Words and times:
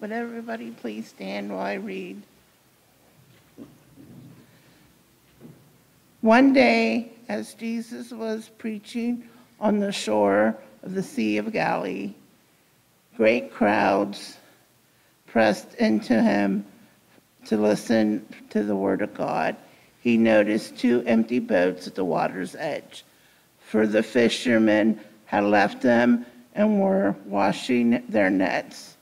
Would 0.00 0.12
everybody 0.12 0.72
please 0.72 1.08
stand 1.08 1.50
while 1.50 1.60
I 1.64 1.74
read? 1.74 2.20
One 6.20 6.52
day, 6.52 7.12
as 7.30 7.54
Jesus 7.54 8.12
was 8.12 8.50
preaching 8.58 9.26
on 9.58 9.78
the 9.78 9.92
shore 9.92 10.54
of 10.82 10.92
the 10.92 11.02
Sea 11.02 11.38
of 11.38 11.50
Galilee, 11.50 12.12
great 13.16 13.50
crowds 13.54 14.36
pressed 15.26 15.72
into 15.74 16.20
him 16.20 16.66
to 17.46 17.56
listen 17.56 18.26
to 18.50 18.62
the 18.62 18.76
word 18.76 19.00
of 19.00 19.14
God. 19.14 19.56
He 20.02 20.18
noticed 20.18 20.76
two 20.76 21.02
empty 21.06 21.38
boats 21.38 21.86
at 21.86 21.94
the 21.94 22.04
water's 22.04 22.54
edge, 22.54 23.02
for 23.60 23.86
the 23.86 24.02
fishermen 24.02 25.00
had 25.24 25.44
left 25.44 25.80
them 25.80 26.26
and 26.54 26.82
were 26.82 27.16
washing 27.24 28.04
their 28.10 28.28
nets. 28.28 28.95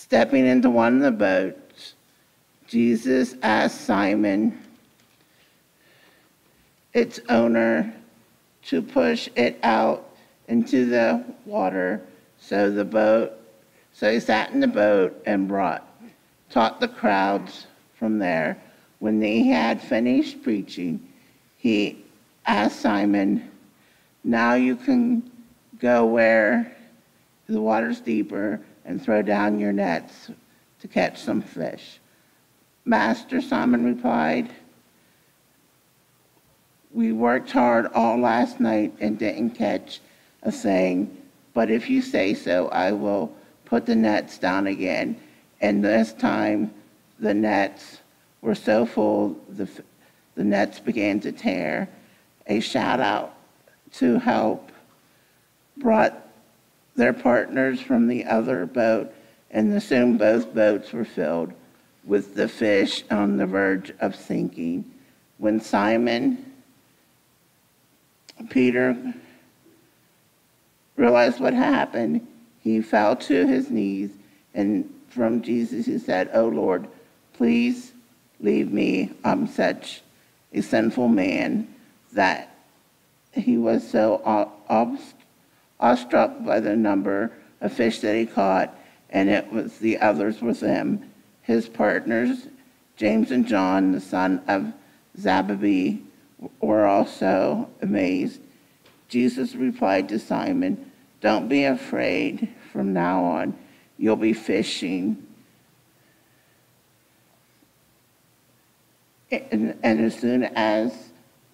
Stepping 0.00 0.46
into 0.46 0.70
one 0.70 0.96
of 0.96 1.02
the 1.02 1.10
boats, 1.10 1.94
Jesus 2.66 3.34
asked 3.42 3.82
Simon, 3.82 4.58
its 6.94 7.20
owner, 7.28 7.94
to 8.64 8.80
push 8.80 9.28
it 9.36 9.60
out 9.62 10.16
into 10.48 10.86
the 10.86 11.22
water. 11.44 12.00
So 12.38 12.70
the 12.70 12.84
boat 12.84 13.32
so 13.92 14.10
he 14.10 14.20
sat 14.20 14.50
in 14.52 14.60
the 14.60 14.66
boat 14.66 15.22
and 15.26 15.46
brought 15.46 15.86
taught 16.48 16.80
the 16.80 16.88
crowds 16.88 17.66
from 17.94 18.18
there. 18.18 18.56
When 19.00 19.20
he 19.20 19.50
had 19.50 19.82
finished 19.82 20.42
preaching 20.42 21.06
he 21.58 22.02
asked 22.46 22.80
simon 22.80 23.50
now 24.24 24.54
you 24.54 24.76
can 24.76 25.30
go 25.78 26.06
where 26.06 26.74
the 27.46 27.60
water's 27.60 28.00
deeper 28.00 28.60
and 28.84 29.02
throw 29.02 29.22
down 29.22 29.58
your 29.58 29.72
nets 29.72 30.30
to 30.80 30.88
catch 30.88 31.20
some 31.20 31.42
fish. 31.42 32.00
Master, 32.84 33.40
Simon 33.40 33.84
replied, 33.84 34.50
We 36.92 37.12
worked 37.12 37.50
hard 37.50 37.86
all 37.94 38.18
last 38.18 38.60
night 38.60 38.94
and 39.00 39.18
didn't 39.18 39.50
catch 39.50 40.00
a 40.42 40.50
thing, 40.50 41.16
but 41.52 41.70
if 41.70 41.90
you 41.90 42.00
say 42.00 42.34
so, 42.34 42.68
I 42.68 42.92
will 42.92 43.32
put 43.64 43.86
the 43.86 43.94
nets 43.94 44.38
down 44.38 44.66
again. 44.66 45.20
And 45.60 45.84
this 45.84 46.12
time 46.12 46.72
the 47.18 47.34
nets 47.34 47.98
were 48.40 48.54
so 48.54 48.86
full, 48.86 49.36
the, 49.48 49.68
the 50.34 50.44
nets 50.44 50.80
began 50.80 51.20
to 51.20 51.32
tear. 51.32 51.88
A 52.46 52.60
shout 52.60 53.00
out 53.00 53.34
to 53.92 54.18
help 54.18 54.72
brought 55.76 56.29
their 56.96 57.12
partners 57.12 57.80
from 57.80 58.08
the 58.08 58.24
other 58.24 58.66
boat, 58.66 59.12
and 59.50 59.82
soon 59.82 60.16
both 60.16 60.54
boats 60.54 60.92
were 60.92 61.04
filled 61.04 61.52
with 62.04 62.34
the 62.34 62.48
fish 62.48 63.04
on 63.10 63.36
the 63.36 63.46
verge 63.46 63.92
of 64.00 64.14
sinking. 64.14 64.84
When 65.38 65.60
Simon 65.60 66.52
Peter 68.48 69.14
realized 70.96 71.40
what 71.40 71.54
happened, 71.54 72.26
he 72.60 72.80
fell 72.80 73.16
to 73.16 73.46
his 73.46 73.70
knees 73.70 74.10
and 74.54 74.92
from 75.08 75.42
Jesus 75.42 75.86
he 75.86 75.98
said, 75.98 76.30
Oh 76.32 76.48
Lord, 76.48 76.88
please 77.34 77.92
leave 78.40 78.72
me. 78.72 79.12
I'm 79.24 79.46
such 79.46 80.02
a 80.52 80.60
sinful 80.60 81.08
man 81.08 81.72
that 82.12 82.54
he 83.32 83.56
was 83.56 83.88
so 83.88 84.22
awestruck 85.80 86.44
by 86.44 86.60
the 86.60 86.76
number 86.76 87.32
of 87.60 87.72
fish 87.72 88.00
that 88.00 88.14
he 88.14 88.26
caught, 88.26 88.74
and 89.08 89.28
it 89.28 89.50
was 89.52 89.78
the 89.78 89.98
others 89.98 90.40
with 90.40 90.60
him, 90.60 91.10
his 91.42 91.68
partners, 91.68 92.46
James 92.96 93.30
and 93.30 93.46
John, 93.46 93.92
the 93.92 94.00
son 94.00 94.42
of 94.46 94.72
Zebedee, 95.18 96.02
were 96.60 96.86
also 96.86 97.68
amazed. 97.80 98.40
Jesus 99.08 99.54
replied 99.54 100.08
to 100.10 100.18
Simon, 100.18 100.90
Don't 101.20 101.48
be 101.48 101.64
afraid. 101.64 102.48
From 102.72 102.92
now 102.92 103.24
on, 103.24 103.58
you'll 103.98 104.16
be 104.16 104.32
fishing. 104.32 105.26
And, 109.30 109.76
and 109.82 110.00
as 110.00 110.16
soon 110.18 110.44
as 110.44 110.92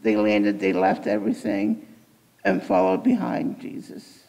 they 0.03 0.17
landed, 0.17 0.61
they 0.61 0.73
left 0.73 1.07
everything 1.07 1.86
and 2.47 2.63
followed 2.63 3.03
behind 3.03 3.61
Jesus. 3.61 4.23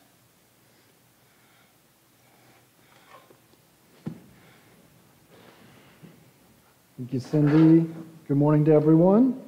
Thank 6.98 7.14
you, 7.14 7.20
Cindy. 7.20 7.88
Good 8.28 8.38
morning 8.38 8.66
to 8.66 8.74
everyone. 8.74 9.40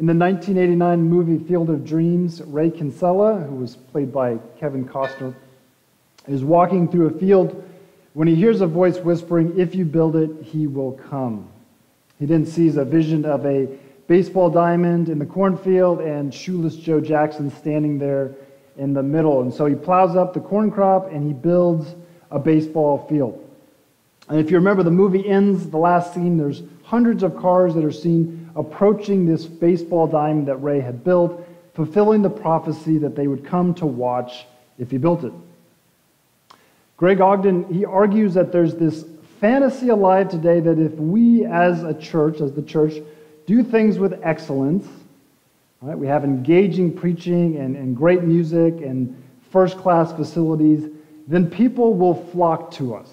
In 0.00 0.06
the 0.06 0.14
1989 0.14 1.02
movie 1.02 1.38
Field 1.46 1.70
of 1.70 1.84
Dreams, 1.84 2.42
Ray 2.42 2.72
Kinsella, 2.72 3.38
who 3.38 3.54
was 3.54 3.76
played 3.76 4.12
by 4.12 4.38
Kevin 4.58 4.84
Costner, 4.84 5.36
is 6.26 6.42
walking 6.42 6.88
through 6.88 7.06
a 7.06 7.18
field 7.20 7.64
when 8.14 8.26
he 8.26 8.34
hears 8.34 8.60
a 8.60 8.66
voice 8.66 8.98
whispering, 8.98 9.56
If 9.56 9.76
you 9.76 9.84
build 9.84 10.16
it, 10.16 10.30
he 10.42 10.66
will 10.66 10.92
come. 11.08 11.48
He 12.18 12.26
then 12.26 12.44
sees 12.44 12.76
a 12.76 12.84
vision 12.84 13.24
of 13.24 13.46
a 13.46 13.68
baseball 14.10 14.50
diamond 14.50 15.08
in 15.08 15.20
the 15.20 15.24
cornfield 15.24 16.00
and 16.00 16.34
shoeless 16.34 16.74
Joe 16.74 17.00
Jackson 17.00 17.48
standing 17.48 17.96
there 17.96 18.34
in 18.76 18.92
the 18.92 19.04
middle. 19.04 19.42
And 19.42 19.54
so 19.54 19.66
he 19.66 19.76
plows 19.76 20.16
up 20.16 20.34
the 20.34 20.40
corn 20.40 20.72
crop 20.72 21.12
and 21.12 21.24
he 21.24 21.32
builds 21.32 21.94
a 22.32 22.38
baseball 22.40 23.06
field. 23.08 23.48
And 24.28 24.40
if 24.40 24.50
you 24.50 24.56
remember, 24.56 24.82
the 24.82 24.90
movie 24.90 25.28
ends, 25.28 25.70
the 25.70 25.76
last 25.76 26.12
scene, 26.12 26.36
there's 26.36 26.64
hundreds 26.82 27.22
of 27.22 27.36
cars 27.36 27.72
that 27.76 27.84
are 27.84 27.92
seen 27.92 28.50
approaching 28.56 29.26
this 29.26 29.46
baseball 29.46 30.08
diamond 30.08 30.48
that 30.48 30.56
Ray 30.56 30.80
had 30.80 31.04
built, 31.04 31.46
fulfilling 31.74 32.20
the 32.20 32.30
prophecy 32.30 32.98
that 32.98 33.14
they 33.14 33.28
would 33.28 33.44
come 33.44 33.74
to 33.74 33.86
watch 33.86 34.44
if 34.76 34.90
he 34.90 34.98
built 34.98 35.22
it. 35.22 35.32
Greg 36.96 37.20
Ogden, 37.20 37.72
he 37.72 37.84
argues 37.84 38.34
that 38.34 38.50
there's 38.50 38.74
this 38.74 39.04
fantasy 39.40 39.90
alive 39.90 40.28
today 40.28 40.58
that 40.58 40.80
if 40.80 40.94
we 40.94 41.44
as 41.44 41.84
a 41.84 41.94
church, 41.94 42.40
as 42.40 42.52
the 42.52 42.62
church, 42.62 42.94
do 43.50 43.64
things 43.64 43.98
with 43.98 44.20
excellence, 44.22 44.86
right, 45.82 45.98
we 45.98 46.06
have 46.06 46.22
engaging 46.22 46.96
preaching 46.96 47.56
and, 47.56 47.76
and 47.76 47.96
great 47.96 48.22
music 48.22 48.74
and 48.74 49.20
first 49.50 49.76
class 49.76 50.12
facilities, 50.12 50.88
then 51.26 51.50
people 51.50 51.94
will 51.94 52.14
flock 52.14 52.70
to 52.70 52.94
us. 52.94 53.08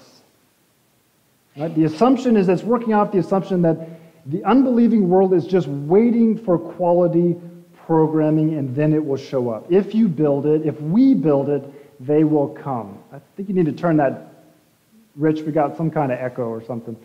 Right? 1.55 1.73
The 1.73 1.85
assumption 1.85 2.37
is 2.37 2.49
it's 2.49 2.61
working 2.61 2.93
off 2.93 3.11
the 3.11 3.17
assumption 3.17 3.63
that 3.63 3.99
the 4.27 4.43
unbelieving 4.43 5.09
world 5.09 5.33
is 5.33 5.47
just 5.47 5.67
waiting 5.67 6.37
for 6.37 6.59
quality 6.59 7.35
programming 7.87 8.59
and 8.59 8.75
then 8.75 8.93
it 8.93 9.03
will 9.03 9.17
show 9.17 9.49
up. 9.49 9.71
If 9.71 9.95
you 9.95 10.07
build 10.07 10.45
it, 10.45 10.67
if 10.67 10.79
we 10.79 11.15
build 11.15 11.49
it, 11.49 11.63
they 12.05 12.23
will 12.23 12.49
come. 12.49 12.99
I 13.11 13.19
think 13.35 13.49
you 13.49 13.55
need 13.55 13.65
to 13.65 13.71
turn 13.71 13.97
that, 13.97 14.45
Rich, 15.15 15.41
we 15.41 15.51
got 15.51 15.75
some 15.75 15.89
kind 15.89 16.11
of 16.11 16.19
echo 16.19 16.43
or 16.43 16.63
something. 16.63 16.95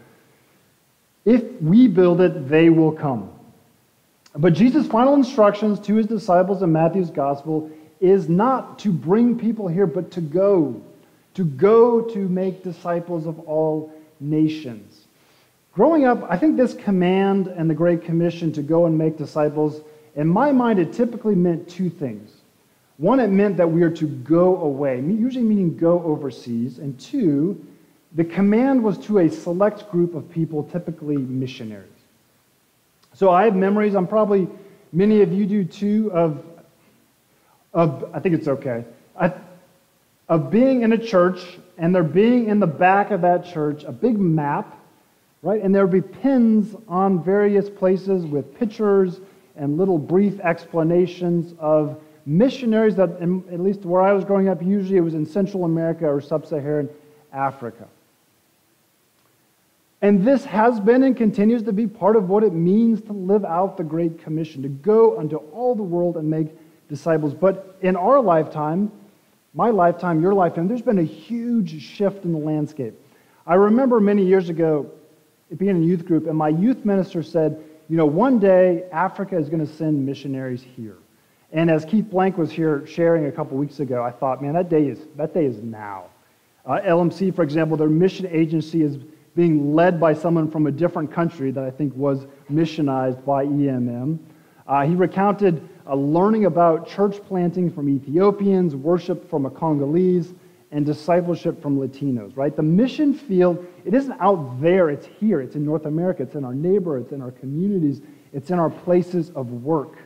If 1.25 1.61
we 1.63 1.89
build 1.89 2.21
it, 2.21 2.49
they 2.49 2.69
will 2.71 2.93
come. 2.93 3.31
But 4.35 4.55
Jesus' 4.55 4.87
final 4.87 5.15
instructions 5.15 5.79
to 5.81 5.95
his 5.95 6.07
disciples 6.07 6.63
in 6.63 6.73
Matthew's 6.73 7.11
gospel 7.11 7.71
is 8.01 8.29
not 8.29 8.79
to 8.81 8.91
bring 8.91 9.39
people 9.39 9.69
here, 9.69 9.87
but 9.87 10.11
to 10.13 10.21
go. 10.21 10.83
To 11.35 11.45
go 11.45 12.01
to 12.01 12.29
make 12.29 12.65
disciples 12.65 13.27
of 13.27 13.39
all 13.41 13.93
nations. 14.21 15.07
Growing 15.73 16.05
up, 16.05 16.27
I 16.29 16.37
think 16.37 16.57
this 16.57 16.75
command 16.75 17.47
and 17.47 17.71
the 17.71 17.75
Great 17.75 18.05
Commission 18.05 18.53
to 18.53 18.63
go 18.63 18.87
and 18.87 18.99
make 18.99 19.17
disciples, 19.17 19.81
in 20.17 20.29
my 20.29 20.53
mind, 20.53 20.79
it 20.79 20.93
typically 20.93 21.35
meant 21.35 21.69
two 21.69 21.89
things. 21.89 22.43
One, 22.99 23.21
it 23.21 23.29
meant 23.29 23.57
that 23.57 23.71
we 23.71 23.83
are 23.83 23.91
to 23.91 24.07
go 24.07 24.59
away, 24.59 25.01
usually 25.01 25.45
meaning 25.45 25.77
go 25.77 26.03
overseas. 26.03 26.79
And 26.79 26.99
two, 27.01 27.65
the 28.15 28.25
command 28.25 28.83
was 28.83 28.99
to 29.07 29.19
a 29.19 29.31
select 29.31 29.91
group 29.91 30.15
of 30.15 30.31
people, 30.31 30.65
typically 30.65 31.17
missionaries. 31.17 31.89
So 33.15 33.31
I 33.31 33.45
have 33.45 33.57
memories, 33.57 33.95
I'm 33.95 34.07
probably, 34.07 34.49
many 34.93 35.23
of 35.23 35.33
you 35.33 35.47
do 35.47 35.65
too, 35.65 36.11
of, 36.13 36.45
of 37.73 38.11
I 38.13 38.21
think 38.21 38.35
it's 38.35 38.49
okay, 38.49 38.85
I, 39.19 39.33
of 40.29 40.51
being 40.51 40.83
in 40.83 40.93
a 40.93 40.99
church 40.99 41.59
and 41.79 41.95
there 41.95 42.03
being 42.03 42.49
in 42.49 42.61
the 42.61 42.67
back 42.67 43.11
of 43.11 43.23
that 43.23 43.45
church 43.45 43.85
a 43.85 43.93
big 43.93 44.19
map, 44.19 44.79
right? 45.43 45.63
And 45.63 45.75
there 45.75 45.87
would 45.87 45.93
be 45.93 46.19
pins 46.19 46.77
on 46.89 47.23
various 47.23 47.69
places 47.69 48.25
with 48.25 48.55
pictures 48.59 49.21
and 49.57 49.77
little 49.77 49.99
brief 49.99 50.39
explanations 50.41 51.55
of 51.59 52.01
missionaries 52.25 52.95
that, 52.97 53.11
at 53.11 53.61
least 53.61 53.85
where 53.85 54.03
I 54.03 54.13
was 54.13 54.25
growing 54.25 54.49
up, 54.49 54.63
usually 54.63 54.97
it 54.97 55.03
was 55.03 55.15
in 55.15 55.27
Central 55.27 55.65
America 55.65 56.07
or 56.07 56.21
Sub 56.21 56.47
Saharan 56.47 56.89
Africa. 57.33 57.89
And 60.03 60.25
this 60.27 60.45
has 60.45 60.81
been 60.81 61.05
and 61.05 61.17
continues 61.17 61.63
to 61.63 61.73
be 61.73 61.87
part 61.87 62.17
of 62.17 62.29
what 62.29 62.43
it 62.43 62.53
means 62.53 63.01
to 63.03 63.13
live 63.13 63.45
out 63.45 63.77
the 63.77 63.85
Great 63.85 64.23
Commission, 64.23 64.61
to 64.63 64.69
go 64.69 65.17
unto 65.19 65.37
all 65.37 65.77
the 65.77 65.83
world 65.85 66.17
and 66.17 66.29
make 66.29 66.49
disciples. 66.89 67.35
But 67.35 67.79
in 67.83 67.95
our 67.95 68.21
lifetime, 68.21 68.91
my 69.55 69.71
lifetime, 69.71 70.21
your 70.21 70.35
lifetime, 70.35 70.67
there's 70.67 70.83
been 70.83 70.99
a 70.99 71.05
huge 71.05 71.81
shift 71.81 72.25
in 72.25 72.33
the 72.33 72.39
landscape. 72.39 72.95
I 73.47 73.55
remember 73.55 74.01
many 74.01 74.25
years 74.25 74.49
ago 74.49 74.91
being 75.57 75.77
in 75.77 75.83
a 75.83 75.87
youth 75.87 76.05
group, 76.05 76.27
and 76.27 76.37
my 76.37 76.49
youth 76.49 76.85
minister 76.85 77.23
said, 77.23 77.63
you 77.89 77.97
know, 77.97 78.07
one 78.07 78.41
day 78.41 78.85
Africa 78.91 79.37
is 79.37 79.49
going 79.49 79.65
to 79.65 79.73
send 79.73 80.05
missionaries 80.05 80.63
here. 80.63 80.97
And 81.53 81.71
as 81.71 81.85
Keith 81.85 82.11
Blank 82.11 82.39
was 82.39 82.51
here 82.51 82.85
sharing 82.87 83.27
a 83.27 83.33
couple 83.33 83.57
weeks 83.57 83.79
ago, 83.79 84.03
I 84.03 84.11
thought, 84.11 84.43
man, 84.43 84.55
that 84.55 84.69
day 84.69 84.87
is, 84.87 84.99
that 85.17 85.35
day 85.35 85.45
is 85.45 85.63
now. 85.63 86.07
Uh, 86.65 86.81
LMC, 86.81 87.35
for 87.35 87.43
example, 87.43 87.77
their 87.77 87.91
mission 87.91 88.27
agency 88.27 88.83
is 88.83 88.97
being 89.35 89.75
led 89.75 89.99
by 89.99 90.13
someone 90.13 90.51
from 90.51 90.67
a 90.67 90.71
different 90.71 91.13
country 91.13 91.51
that 91.51 91.65
I 91.65 91.71
think 91.71 91.95
was 91.95 92.27
missionized 92.51 93.25
by 93.25 93.47
EMM. 93.47 94.19
Uh, 94.67 94.87
he 94.87 94.95
recounted 94.95 95.69
uh, 95.87 95.95
learning 95.95 96.45
about 96.45 96.89
church 96.89 97.17
planting 97.27 97.71
from 97.71 97.89
Ethiopians, 97.89 98.77
worship 98.77 99.29
from 99.29 99.47
a 99.47 99.51
Congolese, 99.51 100.33
and 100.71 100.87
discipleship 100.87 101.61
from 101.61 101.79
Latinos, 101.79 102.35
right? 102.37 102.57
The 102.57 102.63
mission 102.63 103.13
field, 103.13 103.65
it 103.85 103.93
isn't 103.93 104.19
out 104.21 104.61
there, 104.61 104.89
it's 104.89 105.07
here. 105.21 105.41
It's 105.41 105.55
in 105.55 105.65
North 105.67 105.85
America, 105.85 106.23
it's 106.23 106.35
in 106.35 106.45
our 106.45 106.55
neighborhoods, 106.55 107.07
it's 107.07 107.13
in 107.13 107.21
our 107.21 107.31
communities, 107.31 108.01
it's 108.33 108.51
in 108.51 108.59
our 108.59 108.71
places 108.71 109.31
of 109.31 109.51
work. 109.63 109.99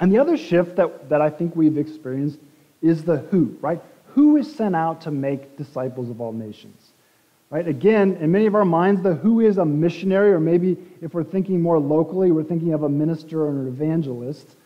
And 0.00 0.10
the 0.10 0.18
other 0.18 0.36
shift 0.36 0.76
that, 0.76 1.10
that 1.10 1.20
I 1.20 1.28
think 1.30 1.54
we've 1.54 1.76
experienced 1.76 2.38
is 2.80 3.04
the 3.04 3.18
who, 3.18 3.56
right? 3.60 3.82
Who 4.14 4.36
is 4.36 4.54
sent 4.54 4.74
out 4.74 5.02
to 5.02 5.10
make 5.10 5.56
disciples 5.58 6.08
of 6.08 6.20
all 6.20 6.32
nations? 6.32 6.83
Right? 7.54 7.68
Again, 7.68 8.16
in 8.16 8.32
many 8.32 8.46
of 8.46 8.56
our 8.56 8.64
minds, 8.64 9.00
the 9.00 9.14
who 9.14 9.38
is 9.38 9.58
a 9.58 9.64
missionary, 9.64 10.32
or 10.32 10.40
maybe 10.40 10.76
if 11.00 11.14
we're 11.14 11.22
thinking 11.22 11.62
more 11.62 11.78
locally, 11.78 12.32
we're 12.32 12.42
thinking 12.42 12.72
of 12.72 12.82
a 12.82 12.88
minister 12.88 13.42
or 13.42 13.50
an 13.50 13.68
evangelist. 13.68 14.56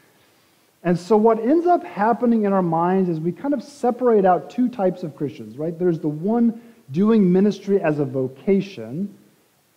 And 0.82 0.98
so, 0.98 1.14
what 1.14 1.38
ends 1.38 1.66
up 1.66 1.84
happening 1.84 2.44
in 2.44 2.54
our 2.54 2.62
minds 2.62 3.10
is 3.10 3.20
we 3.20 3.30
kind 3.30 3.52
of 3.52 3.62
separate 3.62 4.24
out 4.24 4.48
two 4.48 4.70
types 4.70 5.02
of 5.02 5.14
Christians, 5.16 5.58
right? 5.58 5.78
There's 5.78 5.98
the 5.98 6.08
one 6.08 6.62
doing 6.90 7.30
ministry 7.30 7.78
as 7.78 7.98
a 7.98 8.06
vocation, 8.06 9.14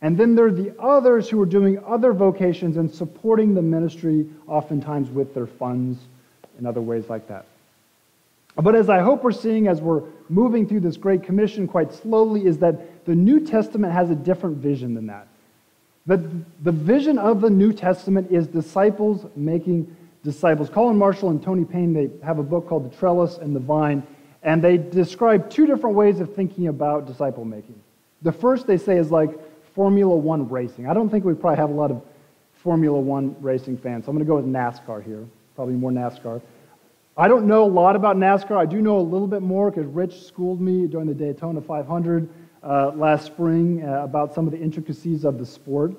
and 0.02 0.18
then 0.18 0.34
there 0.34 0.46
are 0.46 0.54
the 0.54 0.74
others 0.80 1.28
who 1.30 1.42
are 1.42 1.46
doing 1.46 1.84
other 1.86 2.14
vocations 2.14 2.78
and 2.78 2.90
supporting 2.90 3.54
the 3.54 3.62
ministry, 3.62 4.26
oftentimes 4.48 5.10
with 5.10 5.34
their 5.34 5.48
funds 5.48 6.00
and 6.58 6.66
other 6.66 6.80
ways 6.80 7.10
like 7.10 7.28
that. 7.28 7.46
But 8.56 8.76
as 8.76 8.90
I 8.90 9.00
hope 9.00 9.24
we're 9.24 9.32
seeing 9.32 9.68
as 9.68 9.82
we're 9.82 10.04
moving 10.30 10.68
through 10.68 10.82
this 10.82 10.98
Great 10.98 11.24
Commission 11.24 11.68
quite 11.68 11.94
slowly, 11.94 12.46
is 12.46 12.58
that 12.60 12.82
the 13.06 13.16
New 13.16 13.40
Testament 13.40 13.94
has 13.94 14.10
a 14.10 14.16
different 14.16 14.58
vision 14.58 14.94
than 14.94 15.08
that. 15.08 15.28
The, 16.06 16.18
the 16.64 16.72
vision 16.72 17.18
of 17.18 17.42
the 17.42 17.50
New 17.50 17.74
Testament 17.74 18.32
is 18.32 18.48
disciples 18.48 19.26
making 19.36 19.96
disciples. 20.24 20.70
Colin 20.70 20.98
Marshall 20.98 21.30
and 21.30 21.42
Tony 21.42 21.66
Payne, 21.66 21.94
they 21.94 22.10
have 22.26 22.40
a 22.40 22.44
book 22.44 22.68
called 22.68 22.92
The 22.92 22.96
Trellis 22.98 23.38
and 23.38 23.56
the 23.56 23.60
Vine, 23.60 24.04
and 24.44 24.64
they 24.64 24.78
describe 24.78 25.50
two 25.50 25.66
different 25.66 25.96
ways 25.96 26.20
of 26.20 26.34
thinking 26.36 26.68
about 26.68 27.06
disciple 27.06 27.46
making. 27.46 27.80
The 28.24 28.32
first 28.32 28.68
they 28.68 28.78
say 28.78 28.98
is 28.98 29.12
like 29.12 29.30
Formula 29.74 30.16
One 30.16 30.50
racing. 30.50 30.88
I 30.88 30.94
don't 30.94 31.10
think 31.10 31.26
we 31.26 31.34
probably 31.34 31.58
have 31.58 31.70
a 31.70 31.74
lot 31.74 31.92
of 31.92 32.02
Formula 32.56 33.00
One 33.00 33.36
racing 33.40 33.78
fans, 33.78 34.06
so 34.06 34.12
I'm 34.12 34.16
going 34.16 34.26
to 34.26 34.30
go 34.30 34.36
with 34.36 34.46
NASCAR 34.46 35.04
here, 35.04 35.26
probably 35.56 35.76
more 35.76 35.92
NASCAR. 35.92 36.42
I 37.18 37.28
don't 37.28 37.46
know 37.46 37.64
a 37.64 37.66
lot 37.66 37.96
about 37.96 38.16
NASCAR. 38.16 38.58
I 38.58 38.66
do 38.66 38.82
know 38.82 38.98
a 38.98 39.02
little 39.02 39.28
bit 39.28 39.42
more 39.42 39.70
because 39.70 39.86
Rich 39.86 40.24
schooled 40.24 40.62
me 40.62 40.88
during 40.88 41.08
the 41.08 41.14
Daytona 41.14 41.62
500 41.62 42.30
uh, 42.64 42.92
last 42.92 43.26
spring 43.26 43.84
uh, 43.84 44.04
about 44.04 44.34
some 44.34 44.46
of 44.46 44.52
the 44.52 44.60
intricacies 44.60 45.26
of 45.26 45.38
the 45.38 45.46
sport. 45.46 45.94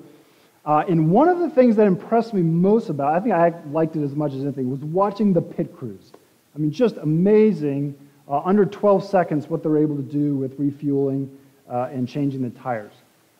Uh, 0.65 0.83
and 0.87 1.11
one 1.11 1.27
of 1.27 1.39
the 1.39 1.49
things 1.49 1.75
that 1.75 1.87
impressed 1.87 2.33
me 2.33 2.41
most 2.41 2.89
about, 2.89 3.13
I 3.13 3.19
think 3.19 3.33
I 3.33 3.53
liked 3.71 3.95
it 3.95 4.03
as 4.03 4.15
much 4.15 4.33
as 4.33 4.41
anything, 4.43 4.69
was 4.69 4.79
watching 4.79 5.33
the 5.33 5.41
pit 5.41 5.75
crews. 5.75 6.13
I 6.55 6.59
mean, 6.59 6.71
just 6.71 6.97
amazing, 6.97 7.95
uh, 8.29 8.39
under 8.45 8.65
12 8.65 9.03
seconds, 9.03 9.49
what 9.49 9.61
they're 9.61 9.77
able 9.77 9.97
to 9.97 10.03
do 10.03 10.35
with 10.35 10.57
refueling 10.57 11.37
uh, 11.69 11.89
and 11.91 12.07
changing 12.07 12.43
the 12.43 12.49
tires. 12.51 12.93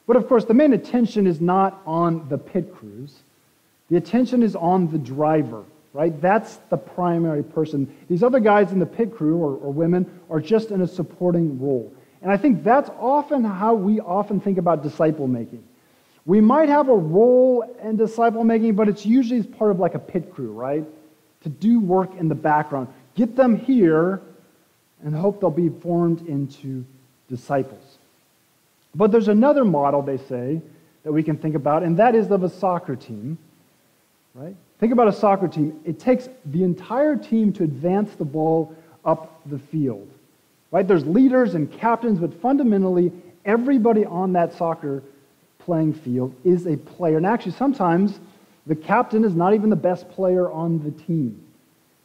But 0.06 0.18
of 0.18 0.28
course, 0.28 0.44
the 0.44 0.54
main 0.54 0.74
attention 0.74 1.28
is 1.28 1.40
not 1.40 1.81
on 1.86 2.28
the 2.28 2.38
pit 2.38 2.75
crews. 2.75 3.20
The 3.90 3.96
attention 3.96 4.44
is 4.44 4.56
on 4.56 4.92
the 4.92 4.98
driver, 4.98 5.64
right? 5.94 6.20
That's 6.22 6.58
the 6.70 6.78
primary 6.78 7.44
person. 7.44 7.96
These 8.10 8.24
other 8.24 8.42
guys 8.42 8.74
in 8.74 8.80
the 8.80 8.86
pit 8.86 9.16
crew 9.16 9.38
or, 9.38 9.56
or 9.56 9.72
women 9.72 10.20
are 10.30 10.42
just 10.42 10.72
in 10.72 10.81
a 10.81 10.88
supporting 10.88 11.62
role. 11.62 11.94
And 12.24 12.31
I 12.31 12.38
think 12.38 12.64
that's 12.64 12.90
often 13.00 13.44
how 13.44 13.75
we 13.75 14.00
often 14.00 14.40
think 14.40 14.58
about 14.58 14.81
disciple 14.81 15.28
making. 15.28 15.64
We 16.25 16.40
might 16.40 16.70
have 16.70 16.88
a 16.88 16.96
role 16.96 17.64
in 17.84 17.98
disciple 17.98 18.46
making, 18.46 18.75
but 18.75 18.88
it's 18.88 19.06
usually 19.06 19.42
as 19.42 19.46
part 19.46 19.72
of 19.72 19.80
like 19.80 19.94
a 19.94 20.00
pit 20.00 20.34
crew, 20.34 20.54
right? 20.54 20.86
To 21.44 21.50
do 21.50 21.81
work 21.81 22.16
in 22.18 22.30
the 22.30 22.36
background. 22.36 22.88
Get 23.16 23.36
them 23.36 23.58
here 23.58 24.22
and 25.04 25.14
hope 25.14 25.42
they'll 25.42 25.52
be 25.52 25.68
formed 25.68 26.25
into 26.28 26.86
disciples. 27.30 27.98
But 28.96 29.12
there's 29.12 29.28
another 29.28 29.66
model, 29.66 30.02
they 30.02 30.18
say, 30.18 30.62
that 31.04 31.12
we 31.12 31.24
can 31.24 31.38
think 31.38 31.56
about, 31.56 31.84
and 31.84 31.98
that 31.98 32.16
is 32.16 32.31
of 32.31 32.44
a 32.44 32.50
soccer 32.50 32.96
team, 32.96 33.38
right? 34.34 34.56
Think 34.80 34.94
about 34.94 35.10
a 35.10 35.14
soccer 35.14 35.50
team. 35.50 35.80
It 35.84 36.00
takes 36.00 36.30
the 36.46 36.64
entire 36.64 37.18
team 37.18 37.52
to 37.54 37.64
advance 37.64 38.16
the 38.16 38.25
ball 38.25 38.74
up 39.04 39.42
the 39.46 39.60
field, 39.60 40.10
right? 40.74 40.88
There's 40.88 41.06
leaders 41.06 41.54
and 41.54 41.72
captains, 41.72 42.18
but 42.18 42.34
fundamentally, 42.42 43.12
everybody 43.46 44.06
on 44.06 44.34
that 44.34 44.54
soccer 44.54 45.04
playing 45.60 45.94
field 45.94 46.34
is 46.44 46.66
a 46.66 46.75
player. 46.75 47.18
And 47.18 47.28
actually, 47.28 47.52
sometimes 47.52 48.20
the 48.66 48.75
captain 48.75 49.24
is 49.24 49.36
not 49.36 49.54
even 49.54 49.70
the 49.70 49.75
best 49.75 50.10
player 50.10 50.52
on 50.52 50.84
the 50.84 50.90
team. 51.04 51.40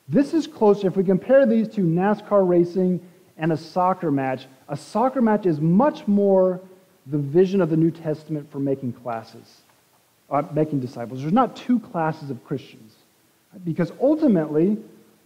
This 0.07 0.35
is 0.35 0.47
closer. 0.47 0.87
If 0.87 0.97
we 0.97 1.05
compare 1.05 1.47
these 1.47 1.67
to 1.69 1.81
NASCAR 1.81 2.47
racing 2.47 3.01
and 3.39 3.53
a 3.53 3.57
soccer 3.57 4.11
match, 4.11 4.47
a 4.69 4.77
soccer 4.77 5.23
match 5.23 5.47
is 5.47 5.61
much 5.61 6.07
more 6.07 6.61
the 7.07 7.19
vision 7.19 7.63
of 7.63 7.71
the 7.71 7.77
New 7.77 7.91
Testament 7.91 8.53
for 8.53 8.59
making 8.59 8.93
classes, 8.93 9.63
uh, 10.29 10.43
making 10.53 10.81
disciples. 10.81 11.23
There's 11.23 11.33
not 11.33 11.57
two 11.57 11.81
classes 11.81 12.29
of 12.29 12.45
Christians. 12.45 12.93
Because 13.65 13.93
ultimately, 13.99 14.77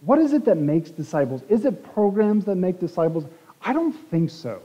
what 0.05 0.19
is 0.19 0.33
it 0.33 0.45
that 0.45 0.57
makes 0.57 0.89
disciples? 0.89 1.41
Is 1.49 1.65
it 1.65 1.83
programs 1.93 2.45
that 2.45 2.55
make 2.55 2.79
disciples? 2.79 3.25
I 3.61 3.73
don't 3.73 3.93
think 3.93 4.29
so. 4.29 4.61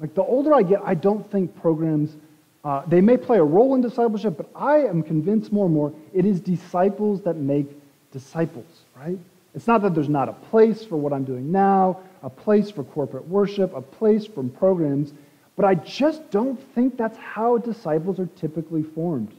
Like 0.00 0.14
the 0.14 0.22
older 0.22 0.54
I 0.54 0.62
get, 0.62 0.80
I 0.84 0.94
don't 0.94 1.28
think 1.30 1.60
programs 1.60 2.16
uh, 2.64 2.82
they 2.86 3.00
may 3.00 3.16
play 3.16 3.38
a 3.38 3.44
role 3.44 3.74
in 3.74 3.80
discipleship, 3.80 4.36
but 4.36 4.50
I 4.54 4.78
am 4.78 5.02
convinced 5.02 5.52
more 5.52 5.66
and 5.66 5.74
more 5.74 5.92
it 6.12 6.24
is 6.24 6.40
disciples 6.40 7.22
that 7.22 7.36
make 7.36 7.66
disciples, 8.12 8.66
right? 8.96 9.18
It's 9.54 9.66
not 9.66 9.82
that 9.82 9.94
there's 9.94 10.08
not 10.08 10.28
a 10.28 10.32
place 10.32 10.84
for 10.84 10.96
what 10.96 11.12
I'm 11.12 11.24
doing 11.24 11.50
now, 11.50 12.00
a 12.22 12.30
place 12.30 12.70
for 12.70 12.84
corporate 12.84 13.26
worship, 13.26 13.74
a 13.74 13.80
place 13.80 14.26
for 14.26 14.42
programs, 14.42 15.12
but 15.56 15.64
I 15.64 15.76
just 15.76 16.30
don't 16.30 16.60
think 16.74 16.96
that's 16.96 17.16
how 17.16 17.58
disciples 17.58 18.18
are 18.18 18.28
typically 18.36 18.82
formed. 18.82 19.32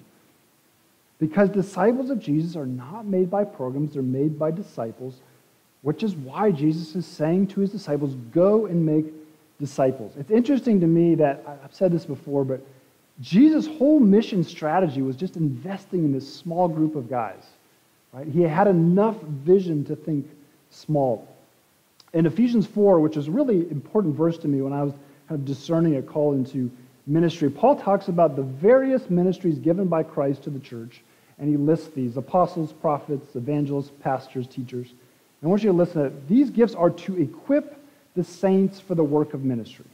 Because 1.20 1.50
disciples 1.50 2.10
of 2.10 2.20
Jesus 2.20 2.56
are 2.56 2.66
not 2.66 3.06
made 3.06 3.30
by 3.30 3.44
programs, 3.44 3.94
they're 3.94 4.02
made 4.02 4.40
by 4.40 4.52
disciples, 4.52 5.20
which 5.82 6.02
is 6.04 6.16
why 6.16 6.52
Jesus 6.52 6.96
is 6.96 7.06
saying 7.06 7.48
to 7.48 7.62
his 7.62 7.72
disciples, 7.72 8.16
Go 8.32 8.66
and 8.66 8.86
make 8.86 9.06
disciples. 9.60 10.14
It's 10.18 10.32
interesting 10.32 10.80
to 10.80 10.88
me 10.88 11.16
that, 11.16 11.44
I've 11.64 11.74
said 11.74 11.92
this 11.92 12.06
before, 12.06 12.46
but 12.46 12.66
Jesus' 13.20 13.68
whole 13.68 14.00
mission 14.00 14.44
strategy 14.44 15.02
was 15.02 15.18
just 15.18 15.36
investing 15.36 16.06
in 16.06 16.14
this 16.14 16.34
small 16.34 16.70
group 16.70 16.96
of 16.96 17.10
guys. 17.10 17.44
Right? 18.14 18.28
He 18.28 18.42
had 18.42 18.68
enough 18.68 19.22
vision 19.22 19.84
to 19.86 19.96
think 19.96 20.26
small. 20.70 21.28
In 22.14 22.26
Ephesians 22.26 22.66
4, 22.66 23.00
which 23.02 23.18
is 23.18 23.28
a 23.28 23.32
really 23.32 23.70
important 23.70 24.16
verse 24.16 24.38
to 24.40 24.48
me 24.48 24.62
when 24.62 24.74
I 24.74 24.84
was 24.84 24.94
kind 25.28 25.40
of 25.40 25.46
discerning 25.46 25.98
a 25.98 26.02
call 26.02 26.34
into 26.34 26.72
ministry, 27.06 27.50
Paul 27.50 27.76
talks 27.76 28.08
about 28.08 28.36
the 28.36 28.42
various 28.42 29.10
ministries 29.10 29.60
given 29.60 29.88
by 29.88 30.04
Christ 30.04 30.44
to 30.44 30.50
the 30.50 30.60
church, 30.60 31.02
and 31.40 31.50
he 31.50 31.58
lists 31.58 31.90
these 31.96 32.18
apostles, 32.18 32.74
prophets, 32.74 33.36
evangelists, 33.36 33.92
pastors, 34.02 34.46
teachers. 34.48 34.88
And 34.90 35.44
I 35.44 35.48
want 35.48 35.64
you 35.64 35.72
to 35.72 35.78
listen 35.78 36.02
to 36.02 36.08
it. 36.08 36.28
These 36.28 36.50
gifts 36.50 36.76
are 36.76 36.90
to 36.90 37.22
equip 37.22 37.82
the 38.16 38.24
saints 38.24 38.80
for 38.80 38.96
the 38.96 39.04
work 39.04 39.34
of 39.34 39.44
ministry. 39.44 39.86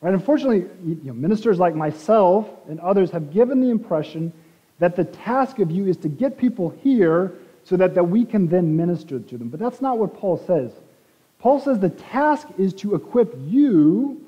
Right? 0.00 0.12
Unfortunately, 0.12 0.68
you 0.84 1.00
know, 1.04 1.12
ministers 1.12 1.58
like 1.58 1.76
myself 1.76 2.48
and 2.68 2.80
others 2.80 3.12
have 3.12 3.32
given 3.32 3.60
the 3.60 3.70
impression 3.70 4.32
that 4.80 4.96
the 4.96 5.04
task 5.04 5.60
of 5.60 5.70
you 5.70 5.86
is 5.86 5.96
to 5.98 6.08
get 6.08 6.36
people 6.36 6.70
here 6.82 7.32
so 7.64 7.76
that, 7.76 7.94
that 7.94 8.04
we 8.04 8.24
can 8.24 8.48
then 8.48 8.76
minister 8.76 9.20
to 9.20 9.38
them. 9.38 9.48
But 9.48 9.60
that's 9.60 9.80
not 9.80 9.98
what 9.98 10.18
Paul 10.18 10.38
says. 10.44 10.72
Paul 11.38 11.60
says 11.60 11.78
the 11.78 11.90
task 11.90 12.48
is 12.58 12.74
to 12.74 12.96
equip 12.96 13.32
you, 13.46 14.26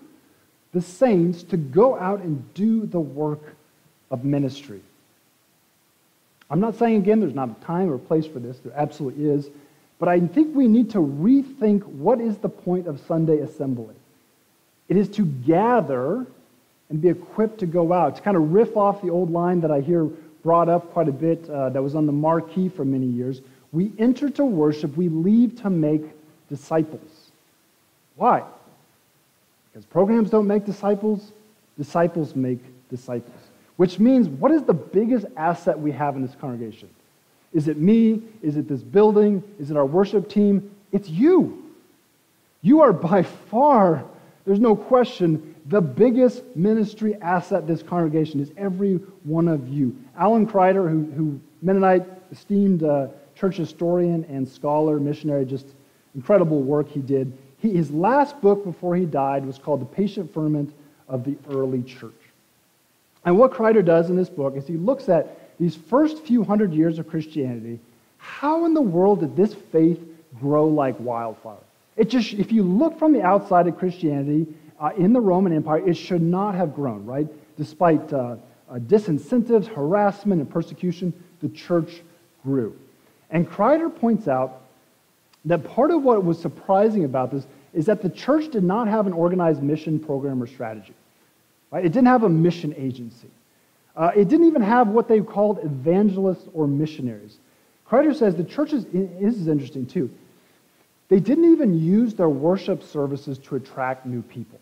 the 0.72 0.80
saints, 0.80 1.42
to 1.44 1.56
go 1.56 1.98
out 1.98 2.20
and 2.20 2.54
do 2.54 2.86
the 2.86 3.00
work 3.00 3.56
of 4.12 4.24
ministry. 4.24 4.80
I'm 6.50 6.60
not 6.60 6.76
saying, 6.76 6.96
again, 6.96 7.20
there's 7.20 7.34
not 7.34 7.48
a 7.50 7.64
time 7.64 7.90
or 7.90 7.98
place 7.98 8.26
for 8.26 8.38
this. 8.38 8.58
There 8.58 8.72
absolutely 8.76 9.26
is. 9.26 9.48
But 9.98 10.08
I 10.08 10.20
think 10.20 10.54
we 10.54 10.68
need 10.68 10.90
to 10.90 10.98
rethink 10.98 11.84
what 11.84 12.20
is 12.20 12.36
the 12.38 12.48
point 12.48 12.86
of 12.86 13.00
Sunday 13.00 13.38
assembly. 13.38 13.94
It 14.88 14.96
is 14.96 15.08
to 15.10 15.24
gather 15.24 16.26
and 16.90 17.00
be 17.00 17.08
equipped 17.08 17.58
to 17.60 17.66
go 17.66 17.92
out. 17.92 18.16
To 18.16 18.22
kind 18.22 18.36
of 18.36 18.52
riff 18.52 18.76
off 18.76 19.00
the 19.02 19.10
old 19.10 19.30
line 19.30 19.60
that 19.62 19.70
I 19.70 19.80
hear 19.80 20.04
brought 20.42 20.68
up 20.68 20.92
quite 20.92 21.08
a 21.08 21.12
bit 21.12 21.48
uh, 21.48 21.70
that 21.70 21.82
was 21.82 21.94
on 21.94 22.06
the 22.06 22.12
marquee 22.12 22.68
for 22.68 22.84
many 22.84 23.06
years. 23.06 23.40
We 23.72 23.92
enter 23.98 24.28
to 24.30 24.44
worship, 24.44 24.96
we 24.96 25.08
leave 25.08 25.60
to 25.62 25.70
make 25.70 26.02
disciples. 26.48 27.30
Why? 28.16 28.44
Because 29.72 29.86
programs 29.86 30.30
don't 30.30 30.46
make 30.46 30.64
disciples, 30.64 31.32
disciples 31.76 32.36
make 32.36 32.60
disciples. 32.90 33.34
Which 33.76 33.98
means, 33.98 34.28
what 34.28 34.52
is 34.52 34.62
the 34.62 34.74
biggest 34.74 35.26
asset 35.36 35.78
we 35.78 35.90
have 35.92 36.16
in 36.16 36.22
this 36.22 36.36
congregation? 36.40 36.88
Is 37.52 37.68
it 37.68 37.76
me? 37.76 38.22
Is 38.42 38.56
it 38.56 38.68
this 38.68 38.82
building? 38.82 39.42
Is 39.58 39.70
it 39.70 39.76
our 39.76 39.86
worship 39.86 40.28
team? 40.28 40.70
It's 40.92 41.08
you. 41.08 41.64
You 42.62 42.80
are 42.82 42.92
by 42.92 43.22
far, 43.22 44.04
there's 44.44 44.60
no 44.60 44.74
question, 44.74 45.54
the 45.66 45.80
biggest 45.80 46.44
ministry 46.54 47.14
asset 47.20 47.66
this 47.66 47.82
congregation 47.82 48.40
is 48.40 48.52
every 48.56 48.94
one 49.24 49.48
of 49.48 49.68
you. 49.68 49.96
Alan 50.16 50.46
Kreider, 50.46 50.90
who, 50.90 51.04
who 51.12 51.40
Mennonite 51.62 52.06
esteemed 52.30 52.82
uh, 52.82 53.08
church 53.34 53.56
historian 53.56 54.24
and 54.28 54.48
scholar, 54.48 55.00
missionary, 55.00 55.44
just 55.44 55.66
incredible 56.14 56.62
work 56.62 56.88
he 56.88 57.00
did. 57.00 57.32
He, 57.58 57.70
his 57.70 57.90
last 57.90 58.40
book 58.40 58.64
before 58.64 58.94
he 58.94 59.06
died 59.06 59.44
was 59.46 59.58
called 59.58 59.80
The 59.80 59.86
Patient 59.86 60.32
Ferment 60.32 60.74
of 61.08 61.24
the 61.24 61.36
Early 61.50 61.82
Church. 61.82 62.12
And 63.24 63.38
what 63.38 63.52
Kreider 63.52 63.84
does 63.84 64.10
in 64.10 64.16
this 64.16 64.28
book 64.28 64.56
is 64.56 64.66
he 64.66 64.76
looks 64.76 65.08
at 65.08 65.58
these 65.58 65.76
first 65.76 66.24
few 66.24 66.44
hundred 66.44 66.74
years 66.74 66.98
of 66.98 67.08
Christianity. 67.08 67.80
How 68.18 68.64
in 68.64 68.74
the 68.74 68.82
world 68.82 69.20
did 69.20 69.36
this 69.36 69.54
faith 69.54 70.00
grow 70.40 70.66
like 70.66 70.98
wildfire? 70.98 71.56
It 71.96 72.10
just, 72.10 72.32
if 72.34 72.52
you 72.52 72.62
look 72.62 72.98
from 72.98 73.12
the 73.12 73.22
outside 73.22 73.66
at 73.68 73.78
Christianity 73.78 74.46
uh, 74.80 74.90
in 74.96 75.12
the 75.12 75.20
Roman 75.20 75.52
Empire, 75.52 75.86
it 75.88 75.94
should 75.94 76.22
not 76.22 76.54
have 76.54 76.74
grown, 76.74 77.06
right? 77.06 77.28
Despite 77.56 78.12
uh, 78.12 78.36
uh, 78.68 78.74
disincentives, 78.74 79.66
harassment, 79.66 80.40
and 80.40 80.50
persecution, 80.50 81.12
the 81.40 81.48
church 81.50 82.02
grew. 82.42 82.76
And 83.30 83.48
Kreider 83.48 83.94
points 83.94 84.26
out 84.26 84.62
that 85.44 85.64
part 85.64 85.90
of 85.90 86.02
what 86.02 86.24
was 86.24 86.40
surprising 86.40 87.04
about 87.04 87.30
this 87.30 87.46
is 87.72 87.86
that 87.86 88.02
the 88.02 88.08
church 88.08 88.50
did 88.50 88.64
not 88.64 88.88
have 88.88 89.06
an 89.06 89.12
organized 89.12 89.62
mission 89.62 89.98
program 89.98 90.42
or 90.42 90.46
strategy. 90.46 90.94
Right? 91.74 91.84
It 91.84 91.88
didn't 91.88 92.06
have 92.06 92.22
a 92.22 92.28
mission 92.28 92.72
agency. 92.78 93.26
Uh, 93.96 94.12
it 94.14 94.28
didn't 94.28 94.46
even 94.46 94.62
have 94.62 94.88
what 94.88 95.08
they 95.08 95.20
called 95.20 95.58
evangelists 95.64 96.48
or 96.54 96.68
missionaries. 96.68 97.38
Kreider 97.88 98.14
says 98.14 98.36
the 98.36 98.44
churches, 98.44 98.86
this 98.92 99.34
is 99.34 99.48
interesting 99.48 99.84
too, 99.84 100.08
they 101.08 101.18
didn't 101.18 101.50
even 101.50 101.76
use 101.76 102.14
their 102.14 102.28
worship 102.28 102.84
services 102.84 103.38
to 103.38 103.56
attract 103.56 104.06
new 104.06 104.22
people. 104.22 104.60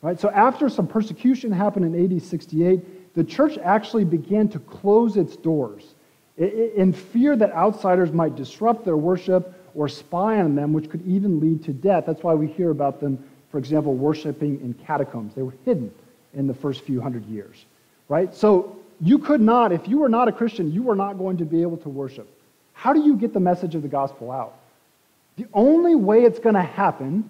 Right? 0.00 0.18
So 0.18 0.30
after 0.30 0.70
some 0.70 0.86
persecution 0.86 1.52
happened 1.52 1.94
in 1.94 2.16
AD 2.16 2.22
68, 2.22 3.14
the 3.14 3.24
church 3.24 3.58
actually 3.58 4.04
began 4.04 4.48
to 4.48 4.58
close 4.60 5.18
its 5.18 5.36
doors 5.36 5.94
in 6.38 6.94
fear 6.94 7.36
that 7.36 7.52
outsiders 7.52 8.12
might 8.12 8.34
disrupt 8.34 8.86
their 8.86 8.96
worship 8.96 9.52
or 9.74 9.88
spy 9.88 10.40
on 10.40 10.54
them, 10.54 10.72
which 10.72 10.88
could 10.88 11.06
even 11.06 11.38
lead 11.38 11.62
to 11.64 11.74
death. 11.74 12.04
That's 12.06 12.22
why 12.22 12.32
we 12.32 12.46
hear 12.46 12.70
about 12.70 12.98
them, 12.98 13.22
for 13.50 13.58
example, 13.58 13.94
worshiping 13.94 14.58
in 14.62 14.72
catacombs. 14.86 15.34
They 15.34 15.42
were 15.42 15.54
hidden 15.66 15.92
in 16.34 16.46
the 16.46 16.54
first 16.54 16.82
few 16.82 17.00
hundred 17.00 17.24
years, 17.26 17.64
right? 18.08 18.34
So 18.34 18.76
you 19.00 19.18
could 19.18 19.40
not, 19.40 19.72
if 19.72 19.88
you 19.88 19.98
were 19.98 20.08
not 20.08 20.28
a 20.28 20.32
Christian, 20.32 20.72
you 20.72 20.82
were 20.82 20.94
not 20.96 21.18
going 21.18 21.36
to 21.38 21.44
be 21.44 21.62
able 21.62 21.76
to 21.78 21.88
worship. 21.88 22.28
How 22.72 22.92
do 22.92 23.00
you 23.00 23.16
get 23.16 23.32
the 23.32 23.40
message 23.40 23.74
of 23.74 23.82
the 23.82 23.88
gospel 23.88 24.30
out? 24.30 24.54
The 25.36 25.46
only 25.52 25.94
way 25.94 26.22
it's 26.22 26.38
going 26.38 26.54
to 26.54 26.62
happen 26.62 27.28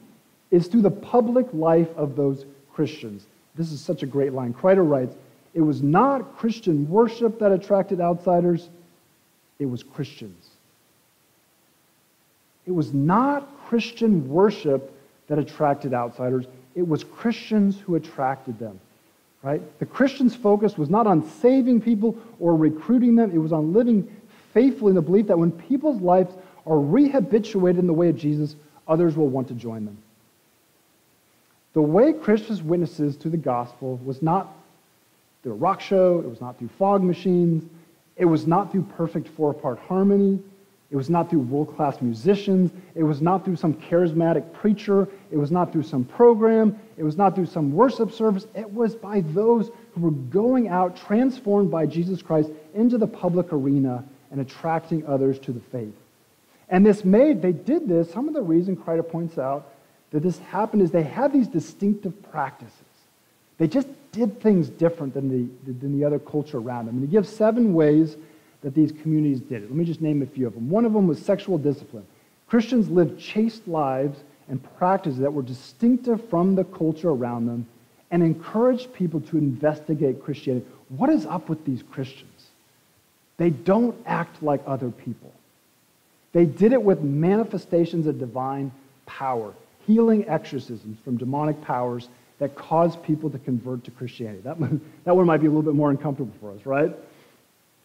is 0.50 0.66
through 0.66 0.82
the 0.82 0.90
public 0.90 1.46
life 1.52 1.88
of 1.96 2.16
those 2.16 2.44
Christians. 2.72 3.26
This 3.54 3.72
is 3.72 3.80
such 3.80 4.02
a 4.02 4.06
great 4.06 4.32
line. 4.32 4.52
Kreider 4.52 4.88
writes, 4.88 5.14
It 5.54 5.60
was 5.60 5.82
not 5.82 6.36
Christian 6.36 6.88
worship 6.88 7.38
that 7.38 7.52
attracted 7.52 8.00
outsiders, 8.00 8.68
it 9.58 9.66
was 9.66 9.82
Christians. 9.82 10.50
It 12.66 12.72
was 12.72 12.92
not 12.92 13.48
Christian 13.66 14.28
worship 14.28 14.92
that 15.28 15.38
attracted 15.38 15.94
outsiders, 15.94 16.46
it 16.74 16.86
was 16.86 17.04
Christians 17.04 17.78
who 17.78 17.94
attracted 17.94 18.58
them. 18.58 18.80
Right? 19.44 19.62
The 19.78 19.84
Christians' 19.84 20.34
focus 20.34 20.78
was 20.78 20.88
not 20.88 21.06
on 21.06 21.28
saving 21.28 21.82
people 21.82 22.16
or 22.40 22.56
recruiting 22.56 23.14
them, 23.14 23.30
it 23.30 23.38
was 23.38 23.52
on 23.52 23.74
living 23.74 24.10
faithfully 24.54 24.90
in 24.90 24.94
the 24.96 25.02
belief 25.02 25.26
that 25.26 25.38
when 25.38 25.52
people's 25.52 26.00
lives 26.00 26.34
are 26.66 26.76
rehabituated 26.76 27.78
in 27.78 27.86
the 27.86 27.92
way 27.92 28.08
of 28.08 28.16
Jesus, 28.16 28.56
others 28.88 29.16
will 29.16 29.28
want 29.28 29.48
to 29.48 29.54
join 29.54 29.84
them. 29.84 29.98
The 31.74 31.82
way 31.82 32.14
Christians 32.14 32.62
witnesses 32.62 33.16
to 33.18 33.28
the 33.28 33.36
gospel 33.36 34.00
was 34.02 34.22
not 34.22 34.50
through 35.42 35.52
a 35.52 35.56
rock 35.56 35.82
show, 35.82 36.20
it 36.20 36.30
was 36.30 36.40
not 36.40 36.58
through 36.58 36.70
fog 36.78 37.02
machines, 37.02 37.68
it 38.16 38.24
was 38.24 38.46
not 38.46 38.72
through 38.72 38.84
perfect 38.96 39.28
four 39.28 39.52
part 39.52 39.78
harmony, 39.78 40.40
it 40.94 40.96
was 40.96 41.10
not 41.10 41.28
through 41.28 41.40
world 41.40 41.74
class 41.74 42.00
musicians, 42.00 42.70
it 42.94 43.02
was 43.02 43.20
not 43.20 43.44
through 43.44 43.56
some 43.56 43.74
charismatic 43.74 44.52
preacher, 44.52 45.08
it 45.32 45.36
was 45.36 45.50
not 45.50 45.72
through 45.72 45.82
some 45.82 46.04
program, 46.04 46.78
it 46.96 47.02
was 47.02 47.16
not 47.16 47.34
through 47.34 47.46
some 47.46 47.72
worship 47.72 48.12
service, 48.12 48.46
it 48.54 48.72
was 48.72 48.94
by 48.94 49.20
those 49.32 49.72
who 49.92 50.02
were 50.02 50.12
going 50.12 50.68
out 50.68 50.96
transformed 50.96 51.68
by 51.68 51.84
Jesus 51.84 52.22
Christ 52.22 52.48
into 52.74 52.96
the 52.96 53.08
public 53.08 53.52
arena 53.52 54.04
and 54.30 54.40
attracting 54.40 55.04
others 55.04 55.40
to 55.40 55.50
the 55.50 55.58
faith. 55.58 55.96
And 56.68 56.86
this 56.86 57.04
made, 57.04 57.42
they 57.42 57.50
did 57.50 57.88
this, 57.88 58.08
some 58.12 58.28
of 58.28 58.34
the 58.34 58.42
reason 58.42 58.76
Kreider 58.76 59.08
points 59.08 59.36
out 59.36 59.72
that 60.12 60.22
this 60.22 60.38
happened 60.38 60.80
is 60.80 60.92
they 60.92 61.02
had 61.02 61.32
these 61.32 61.48
distinctive 61.48 62.22
practices. 62.30 62.70
They 63.58 63.66
just 63.66 63.88
did 64.12 64.40
things 64.40 64.68
different 64.68 65.12
than 65.12 65.28
the, 65.28 65.72
than 65.72 65.98
the 65.98 66.06
other 66.06 66.20
culture 66.20 66.58
around 66.58 66.86
them. 66.86 66.98
And 66.98 67.04
he 67.04 67.10
gives 67.10 67.28
seven 67.28 67.74
ways 67.74 68.16
that 68.64 68.74
these 68.74 68.90
communities 68.90 69.40
did 69.40 69.62
it. 69.62 69.68
Let 69.68 69.76
me 69.76 69.84
just 69.84 70.00
name 70.00 70.22
a 70.22 70.26
few 70.26 70.46
of 70.46 70.54
them. 70.54 70.70
One 70.70 70.84
of 70.84 70.94
them 70.94 71.06
was 71.06 71.20
sexual 71.20 71.58
discipline. 71.58 72.06
Christians 72.48 72.88
lived 72.88 73.20
chaste 73.20 73.68
lives 73.68 74.18
and 74.48 74.60
practices 74.78 75.18
that 75.18 75.32
were 75.32 75.42
distinctive 75.42 76.28
from 76.30 76.54
the 76.54 76.64
culture 76.64 77.10
around 77.10 77.46
them 77.46 77.66
and 78.10 78.22
encouraged 78.22 78.92
people 78.94 79.20
to 79.20 79.36
investigate 79.36 80.24
Christianity. 80.24 80.66
What 80.88 81.10
is 81.10 81.26
up 81.26 81.48
with 81.48 81.64
these 81.66 81.82
Christians? 81.82 82.30
They 83.36 83.50
don't 83.50 83.94
act 84.06 84.42
like 84.42 84.62
other 84.66 84.90
people. 84.90 85.32
They 86.32 86.46
did 86.46 86.72
it 86.72 86.82
with 86.82 87.02
manifestations 87.02 88.06
of 88.06 88.18
divine 88.18 88.72
power, 89.04 89.52
healing 89.86 90.26
exorcisms 90.26 90.98
from 91.04 91.18
demonic 91.18 91.60
powers 91.60 92.08
that 92.38 92.54
caused 92.54 93.02
people 93.02 93.28
to 93.30 93.38
convert 93.38 93.84
to 93.84 93.90
Christianity. 93.90 94.40
That, 94.42 94.58
that 95.04 95.14
one 95.14 95.26
might 95.26 95.40
be 95.40 95.46
a 95.46 95.50
little 95.50 95.62
bit 95.62 95.74
more 95.74 95.90
uncomfortable 95.90 96.32
for 96.40 96.50
us, 96.50 96.64
right? 96.64 96.94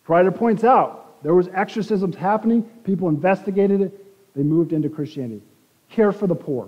Kreider 0.10 0.36
points 0.36 0.64
out 0.64 1.22
there 1.22 1.36
was 1.36 1.50
exorcisms 1.54 2.16
happening, 2.16 2.64
people 2.84 3.10
investigated 3.10 3.82
it, 3.82 4.06
they 4.36 4.42
moved 4.42 4.74
into 4.74 4.90
Christianity. 4.90 5.42
Care 5.92 6.12
for 6.12 6.26
the 6.26 6.36
poor. 6.36 6.68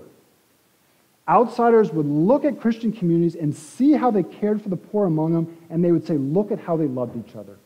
Outsiders 1.28 1.90
would 1.92 2.06
look 2.06 2.44
at 2.44 2.60
Christian 2.60 2.92
communities 2.92 3.34
and 3.34 3.54
see 3.54 3.92
how 3.92 4.12
they 4.12 4.22
cared 4.22 4.62
for 4.62 4.68
the 4.68 4.76
poor 4.76 5.06
among 5.06 5.32
them, 5.32 5.58
and 5.70 5.82
they 5.82 5.90
would 5.90 6.06
say, 6.06 6.14
Look 6.14 6.52
at 6.52 6.60
how 6.60 6.76
they 6.76 6.86
loved 6.86 7.16
each 7.16 7.34
other. 7.34 7.56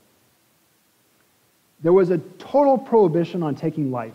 There 1.83 1.93
was 1.93 2.11
a 2.11 2.19
total 2.39 2.79
prohibition 2.79 3.43
on 3.43 3.55
taking 3.55 3.91
life. 3.91 4.15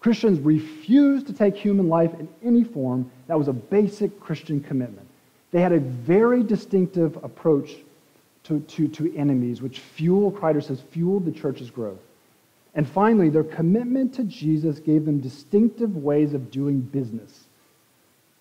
Christians 0.00 0.38
refused 0.40 1.28
to 1.28 1.32
take 1.32 1.56
human 1.56 1.88
life 1.88 2.12
in 2.14 2.28
any 2.44 2.64
form. 2.64 3.10
That 3.26 3.38
was 3.38 3.48
a 3.48 3.52
basic 3.52 4.20
Christian 4.20 4.60
commitment. 4.60 5.06
They 5.50 5.60
had 5.60 5.72
a 5.72 5.78
very 5.78 6.42
distinctive 6.42 7.16
approach 7.22 7.70
to, 8.44 8.60
to, 8.60 8.88
to 8.88 9.16
enemies, 9.16 9.62
which 9.62 9.78
fuel, 9.78 10.32
Kreider 10.32 10.62
says, 10.62 10.80
fueled 10.80 11.24
the 11.24 11.32
church's 11.32 11.70
growth. 11.70 12.00
And 12.74 12.88
finally, 12.88 13.28
their 13.28 13.44
commitment 13.44 14.14
to 14.14 14.24
Jesus 14.24 14.78
gave 14.78 15.04
them 15.04 15.20
distinctive 15.20 15.96
ways 15.96 16.32
of 16.34 16.50
doing 16.50 16.80
business. 16.80 17.44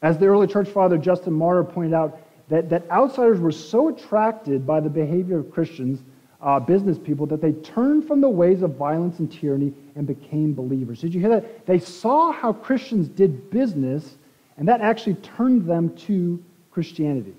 As 0.01 0.17
the 0.17 0.25
early 0.25 0.47
church 0.47 0.69
father 0.69 0.97
Justin 0.97 1.33
Martyr 1.33 1.63
pointed 1.63 1.93
out, 1.93 2.19
that, 2.49 2.69
that 2.69 2.89
outsiders 2.89 3.39
were 3.39 3.51
so 3.51 3.89
attracted 3.89 4.65
by 4.65 4.79
the 4.79 4.89
behavior 4.89 5.39
of 5.39 5.51
Christians 5.51 6.01
uh, 6.41 6.59
business 6.59 6.97
people 6.97 7.25
that 7.27 7.41
they 7.41 7.51
turned 7.53 8.07
from 8.07 8.19
the 8.19 8.29
ways 8.29 8.61
of 8.61 8.71
violence 8.71 9.19
and 9.19 9.31
tyranny 9.31 9.71
and 9.95 10.07
became 10.07 10.53
believers. 10.53 10.99
Did 10.99 11.13
you 11.13 11.19
hear 11.19 11.29
that? 11.29 11.65
They 11.65 11.79
saw 11.79 12.31
how 12.31 12.51
Christians 12.51 13.07
did 13.07 13.51
business, 13.51 14.17
and 14.57 14.67
that 14.67 14.81
actually 14.81 15.15
turned 15.15 15.67
them 15.67 15.95
to 15.97 16.43
Christianity. 16.71 17.35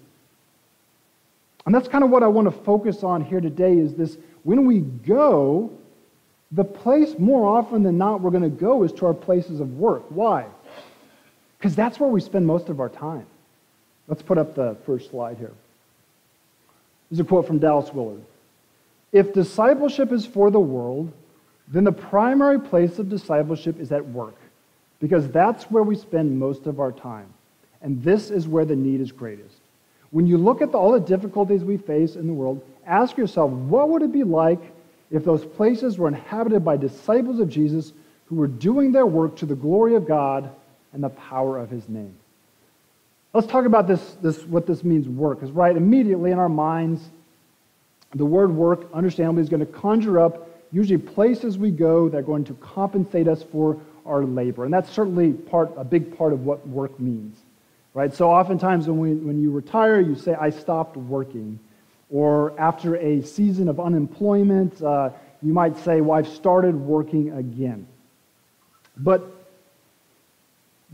And 1.64 1.74
that's 1.74 1.88
kind 1.88 2.02
of 2.02 2.10
what 2.10 2.22
I 2.22 2.28
want 2.28 2.46
to 2.46 2.62
focus 2.64 3.02
on 3.02 3.24
here 3.24 3.40
today 3.40 3.76
is 3.78 3.94
this 3.94 4.16
when 4.42 4.66
we 4.66 4.80
go, 4.80 5.70
the 6.50 6.64
place 6.64 7.14
more 7.18 7.46
often 7.56 7.82
than 7.82 7.96
not 7.96 8.20
we're 8.20 8.30
going 8.30 8.42
to 8.42 8.48
go 8.48 8.82
is 8.82 8.92
to 8.94 9.06
our 9.06 9.14
places 9.14 9.60
of 9.60 9.78
work. 9.78 10.04
Why? 10.10 10.46
Because 11.58 11.74
that's 11.76 12.00
where 12.00 12.10
we 12.10 12.20
spend 12.20 12.46
most 12.46 12.68
of 12.68 12.80
our 12.80 12.88
time. 12.88 13.26
Let's 14.08 14.22
put 14.22 14.36
up 14.36 14.54
the 14.54 14.76
first 14.84 15.10
slide 15.10 15.38
here. 15.38 15.52
This 17.08 17.18
is 17.18 17.20
a 17.20 17.24
quote 17.24 17.46
from 17.46 17.58
Dallas 17.58 17.92
Willard. 17.94 18.22
If 19.12 19.32
discipleship 19.32 20.12
is 20.12 20.26
for 20.26 20.50
the 20.50 20.60
world, 20.60 21.12
then 21.68 21.84
the 21.84 21.92
primary 21.92 22.58
place 22.58 22.98
of 22.98 23.08
discipleship 23.08 23.78
is 23.78 23.92
at 23.92 24.04
work, 24.04 24.36
because 25.00 25.28
that's 25.30 25.70
where 25.70 25.82
we 25.82 25.96
spend 25.96 26.38
most 26.38 26.66
of 26.66 26.80
our 26.80 26.92
time. 26.92 27.32
And 27.80 28.02
this 28.02 28.30
is 28.30 28.48
where 28.48 28.64
the 28.64 28.76
need 28.76 29.00
is 29.00 29.12
greatest. 29.12 29.56
When 30.12 30.26
you 30.26 30.38
look 30.38 30.62
at 30.62 30.70
the, 30.70 30.78
all 30.78 30.92
the 30.92 31.00
difficulties 31.00 31.64
we 31.64 31.76
face 31.76 32.14
in 32.14 32.26
the 32.26 32.32
world, 32.32 32.64
ask 32.86 33.16
yourself, 33.16 33.50
what 33.50 33.88
would 33.88 34.02
it 34.02 34.12
be 34.12 34.22
like 34.22 34.60
if 35.10 35.24
those 35.24 35.44
places 35.44 35.98
were 35.98 36.08
inhabited 36.08 36.64
by 36.64 36.76
disciples 36.76 37.38
of 37.38 37.48
Jesus 37.48 37.92
who 38.26 38.36
were 38.36 38.46
doing 38.46 38.92
their 38.92 39.06
work 39.06 39.36
to 39.36 39.46
the 39.46 39.54
glory 39.54 39.94
of 39.94 40.06
God 40.06 40.50
and 40.92 41.02
the 41.02 41.10
power 41.10 41.58
of 41.58 41.70
his 41.70 41.86
name. 41.88 42.14
Let's 43.34 43.46
talk 43.46 43.66
about 43.66 43.86
this, 43.86 44.16
this 44.22 44.42
what 44.44 44.66
this 44.66 44.84
means 44.84 45.08
work. 45.08 45.40
Because, 45.40 45.52
right, 45.52 45.76
immediately 45.76 46.30
in 46.30 46.38
our 46.38 46.48
minds, 46.48 47.02
the 48.14 48.24
word 48.24 48.54
work, 48.54 48.88
understandably, 48.92 49.42
is 49.42 49.48
going 49.48 49.60
to 49.60 49.72
conjure 49.72 50.20
up 50.20 50.48
usually 50.70 50.98
places 50.98 51.58
we 51.58 51.70
go 51.70 52.08
that 52.08 52.18
are 52.18 52.22
going 52.22 52.44
to 52.44 52.54
compensate 52.54 53.28
us 53.28 53.42
for 53.42 53.78
our 54.06 54.24
labor. 54.24 54.64
And 54.64 54.72
that's 54.72 54.90
certainly 54.90 55.32
part, 55.32 55.70
a 55.76 55.84
big 55.84 56.16
part 56.16 56.32
of 56.32 56.44
what 56.46 56.66
work 56.66 56.98
means. 56.98 57.36
Right? 57.94 58.14
So 58.14 58.30
oftentimes 58.30 58.88
when, 58.88 58.98
we, 58.98 59.14
when 59.14 59.40
you 59.40 59.50
retire, 59.50 60.00
you 60.00 60.14
say, 60.14 60.34
I 60.34 60.50
stopped 60.50 60.96
working. 60.96 61.58
Or 62.10 62.58
after 62.58 62.96
a 62.96 63.22
season 63.22 63.68
of 63.68 63.80
unemployment, 63.80 64.82
uh, 64.82 65.10
you 65.42 65.52
might 65.52 65.76
say, 65.78 66.00
Well, 66.00 66.18
I've 66.18 66.28
started 66.28 66.74
working 66.74 67.32
again. 67.32 67.86
But, 68.96 69.22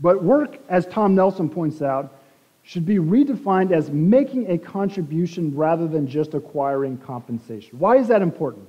but 0.01 0.23
work, 0.23 0.57
as 0.69 0.85
Tom 0.87 1.15
Nelson 1.15 1.49
points 1.49 1.81
out, 1.81 2.15
should 2.63 2.85
be 2.85 2.97
redefined 2.97 3.71
as 3.71 3.89
making 3.89 4.49
a 4.51 4.57
contribution 4.57 5.55
rather 5.55 5.87
than 5.87 6.07
just 6.07 6.33
acquiring 6.33 6.97
compensation. 6.97 7.79
Why 7.79 7.97
is 7.97 8.07
that 8.09 8.21
important? 8.21 8.67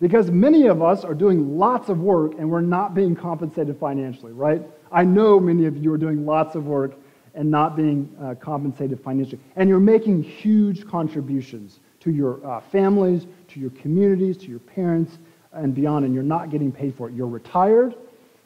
Because 0.00 0.30
many 0.30 0.66
of 0.66 0.82
us 0.82 1.04
are 1.04 1.14
doing 1.14 1.56
lots 1.56 1.88
of 1.88 2.00
work 2.00 2.32
and 2.38 2.50
we're 2.50 2.60
not 2.60 2.94
being 2.94 3.16
compensated 3.16 3.78
financially, 3.78 4.32
right? 4.32 4.60
I 4.92 5.04
know 5.04 5.40
many 5.40 5.64
of 5.66 5.76
you 5.76 5.92
are 5.92 5.98
doing 5.98 6.26
lots 6.26 6.54
of 6.54 6.66
work 6.66 6.94
and 7.34 7.50
not 7.50 7.76
being 7.76 8.14
uh, 8.22 8.34
compensated 8.34 9.00
financially. 9.00 9.40
And 9.56 9.68
you're 9.68 9.80
making 9.80 10.22
huge 10.22 10.86
contributions 10.86 11.80
to 12.00 12.10
your 12.10 12.44
uh, 12.46 12.60
families, 12.60 13.26
to 13.48 13.60
your 13.60 13.70
communities, 13.70 14.36
to 14.38 14.46
your 14.46 14.60
parents, 14.60 15.18
and 15.52 15.74
beyond, 15.74 16.04
and 16.04 16.14
you're 16.14 16.22
not 16.22 16.50
getting 16.50 16.70
paid 16.70 16.94
for 16.94 17.08
it. 17.08 17.14
You're 17.14 17.28
retired, 17.28 17.94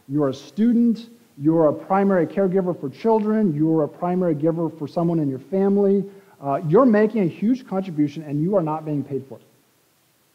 you're 0.08 0.28
a 0.28 0.34
student, 0.34 1.10
you're 1.36 1.68
a 1.68 1.72
primary 1.72 2.26
caregiver 2.26 2.78
for 2.78 2.88
children, 2.88 3.54
you're 3.54 3.84
a 3.84 3.88
primary 3.88 4.34
giver 4.34 4.68
for 4.68 4.88
someone 4.88 5.18
in 5.18 5.28
your 5.28 5.38
family. 5.38 6.04
Uh, 6.40 6.60
you're 6.68 6.86
making 6.86 7.22
a 7.22 7.26
huge 7.26 7.66
contribution 7.66 8.22
and 8.22 8.40
you 8.40 8.56
are 8.56 8.62
not 8.62 8.84
being 8.84 9.02
paid 9.02 9.24
for 9.28 9.38
it. 9.38 9.44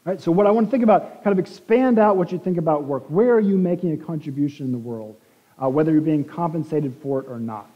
Right? 0.04 0.20
So, 0.20 0.30
what 0.30 0.46
I 0.46 0.50
want 0.50 0.66
to 0.66 0.70
think 0.70 0.82
about, 0.82 1.24
kind 1.24 1.32
of 1.32 1.38
expand 1.38 1.98
out 1.98 2.16
what 2.16 2.30
you 2.30 2.38
think 2.38 2.58
about 2.58 2.84
work. 2.84 3.04
Where 3.08 3.32
are 3.32 3.40
you 3.40 3.56
making 3.56 3.92
a 3.92 3.96
contribution 3.96 4.66
in 4.66 4.72
the 4.72 4.78
world, 4.78 5.16
uh, 5.62 5.68
whether 5.68 5.92
you're 5.92 6.02
being 6.02 6.24
compensated 6.24 6.94
for 7.02 7.20
it 7.20 7.26
or 7.28 7.40
not? 7.40 7.70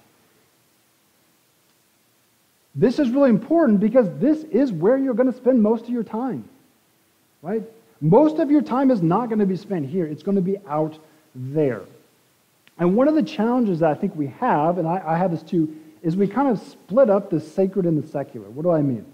This 2.78 3.00
is 3.00 3.11
really 3.11 3.30
important 3.30 3.80
because 3.80 4.08
this 4.20 4.44
is 4.44 4.70
where 4.70 4.97
you're 4.97 5.14
going 5.14 5.30
to 5.30 5.37
spend 5.37 5.61
most 5.61 5.85
of 5.85 5.90
your 5.90 6.04
time. 6.04 6.49
Right? 7.42 7.62
Most 8.00 8.38
of 8.38 8.52
your 8.52 8.62
time 8.62 8.92
is 8.92 9.02
not 9.02 9.28
going 9.28 9.40
to 9.40 9.47
be 9.47 9.56
spent 9.56 9.87
here, 9.87 10.06
it's 10.06 10.23
going 10.23 10.37
to 10.37 10.42
be 10.42 10.58
out 10.68 10.97
there. 11.35 11.82
And 12.78 12.94
one 12.94 13.08
of 13.08 13.16
the 13.16 13.23
challenges 13.25 13.80
that 13.80 13.90
I 13.90 13.94
think 13.94 14.14
we 14.14 14.28
have, 14.28 14.78
and 14.78 14.87
I, 14.87 15.02
I 15.04 15.18
have 15.18 15.32
this 15.32 15.42
too, 15.42 15.76
is 16.04 16.14
we 16.14 16.28
kind 16.28 16.49
of 16.49 16.61
split 16.61 17.11
up 17.11 17.30
the 17.30 17.40
sacred 17.40 17.85
and 17.85 18.00
the 18.00 18.06
secular. 18.06 18.49
What 18.49 18.62
do 18.62 18.70
I 18.70 18.80
mean? 18.80 19.04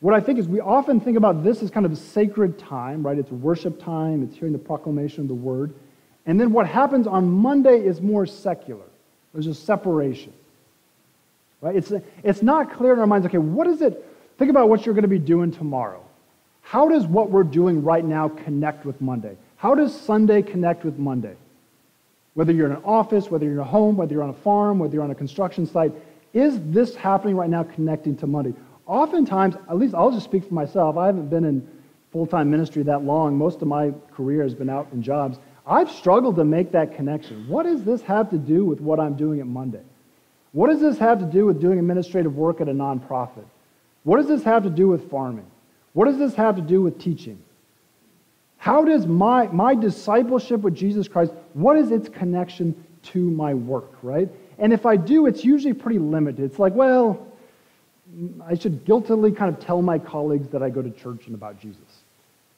What 0.00 0.14
I 0.14 0.20
think 0.20 0.38
is 0.38 0.48
we 0.48 0.60
often 0.60 0.98
think 0.98 1.18
about 1.18 1.44
this 1.44 1.62
as 1.62 1.70
kind 1.70 1.84
of 1.84 1.96
sacred 1.98 2.58
time, 2.58 3.06
right? 3.06 3.18
It's 3.18 3.30
worship 3.30 3.82
time, 3.82 4.22
it's 4.22 4.34
hearing 4.34 4.54
the 4.54 4.58
proclamation 4.58 5.20
of 5.20 5.28
the 5.28 5.34
word. 5.34 5.74
And 6.24 6.40
then 6.40 6.52
what 6.52 6.66
happens 6.66 7.06
on 7.06 7.30
Monday 7.30 7.84
is 7.84 8.00
more 8.00 8.24
secular. 8.24 8.86
There's 9.34 9.46
a 9.46 9.54
separation. 9.54 10.32
Right? 11.64 11.76
It's, 11.76 11.90
it's 12.22 12.42
not 12.42 12.74
clear 12.74 12.92
in 12.92 12.98
our 12.98 13.06
minds, 13.06 13.26
okay, 13.26 13.38
what 13.38 13.66
is 13.66 13.80
it? 13.80 14.06
Think 14.36 14.50
about 14.50 14.68
what 14.68 14.84
you're 14.84 14.94
going 14.94 15.02
to 15.02 15.08
be 15.08 15.18
doing 15.18 15.50
tomorrow. 15.50 16.04
How 16.60 16.90
does 16.90 17.06
what 17.06 17.30
we're 17.30 17.42
doing 17.42 17.82
right 17.82 18.04
now 18.04 18.28
connect 18.28 18.84
with 18.84 19.00
Monday? 19.00 19.38
How 19.56 19.74
does 19.74 19.98
Sunday 19.98 20.42
connect 20.42 20.84
with 20.84 20.98
Monday? 20.98 21.36
Whether 22.34 22.52
you're 22.52 22.66
in 22.66 22.76
an 22.76 22.82
office, 22.84 23.30
whether 23.30 23.46
you're 23.46 23.62
at 23.62 23.66
home, 23.66 23.96
whether 23.96 24.12
you're 24.12 24.22
on 24.22 24.28
a 24.28 24.34
farm, 24.34 24.78
whether 24.78 24.92
you're 24.92 25.04
on 25.04 25.10
a 25.10 25.14
construction 25.14 25.64
site, 25.64 25.92
is 26.34 26.60
this 26.64 26.94
happening 26.94 27.34
right 27.34 27.48
now 27.48 27.62
connecting 27.62 28.14
to 28.18 28.26
Monday? 28.26 28.52
Oftentimes, 28.86 29.54
at 29.54 29.78
least 29.78 29.94
I'll 29.94 30.10
just 30.10 30.24
speak 30.26 30.46
for 30.46 30.52
myself, 30.52 30.98
I 30.98 31.06
haven't 31.06 31.30
been 31.30 31.46
in 31.46 31.66
full 32.12 32.26
time 32.26 32.50
ministry 32.50 32.82
that 32.82 33.04
long. 33.04 33.38
Most 33.38 33.62
of 33.62 33.68
my 33.68 33.94
career 34.12 34.42
has 34.42 34.54
been 34.54 34.68
out 34.68 34.88
in 34.92 35.02
jobs. 35.02 35.38
I've 35.66 35.90
struggled 35.90 36.36
to 36.36 36.44
make 36.44 36.72
that 36.72 36.94
connection. 36.94 37.48
What 37.48 37.62
does 37.62 37.84
this 37.84 38.02
have 38.02 38.28
to 38.30 38.36
do 38.36 38.66
with 38.66 38.82
what 38.82 39.00
I'm 39.00 39.16
doing 39.16 39.40
at 39.40 39.46
Monday? 39.46 39.80
What 40.54 40.70
does 40.70 40.80
this 40.80 40.98
have 40.98 41.18
to 41.18 41.26
do 41.26 41.46
with 41.46 41.60
doing 41.60 41.78
administrative 41.78 42.36
work 42.36 42.60
at 42.60 42.68
a 42.68 42.72
nonprofit? 42.72 43.44
What 44.04 44.18
does 44.18 44.28
this 44.28 44.44
have 44.44 44.62
to 44.62 44.70
do 44.70 44.88
with 44.88 45.10
farming? 45.10 45.46
What 45.94 46.06
does 46.06 46.16
this 46.16 46.34
have 46.36 46.56
to 46.56 46.62
do 46.62 46.80
with 46.80 46.98
teaching? 46.98 47.38
How 48.56 48.84
does 48.84 49.06
my, 49.06 49.48
my 49.48 49.74
discipleship 49.74 50.60
with 50.60 50.74
Jesus 50.74 51.08
Christ, 51.08 51.32
what 51.54 51.76
is 51.76 51.90
its 51.90 52.08
connection 52.08 52.84
to 53.02 53.18
my 53.18 53.52
work, 53.52 53.90
right? 54.02 54.28
And 54.58 54.72
if 54.72 54.86
I 54.86 54.96
do, 54.96 55.26
it's 55.26 55.44
usually 55.44 55.74
pretty 55.74 55.98
limited. 55.98 56.44
It's 56.44 56.58
like, 56.60 56.72
well, 56.72 57.26
I 58.46 58.54
should 58.54 58.84
guiltily 58.84 59.32
kind 59.32 59.52
of 59.52 59.60
tell 59.60 59.82
my 59.82 59.98
colleagues 59.98 60.48
that 60.50 60.62
I 60.62 60.70
go 60.70 60.82
to 60.82 60.90
church 60.90 61.26
and 61.26 61.34
about 61.34 61.60
Jesus. 61.60 61.82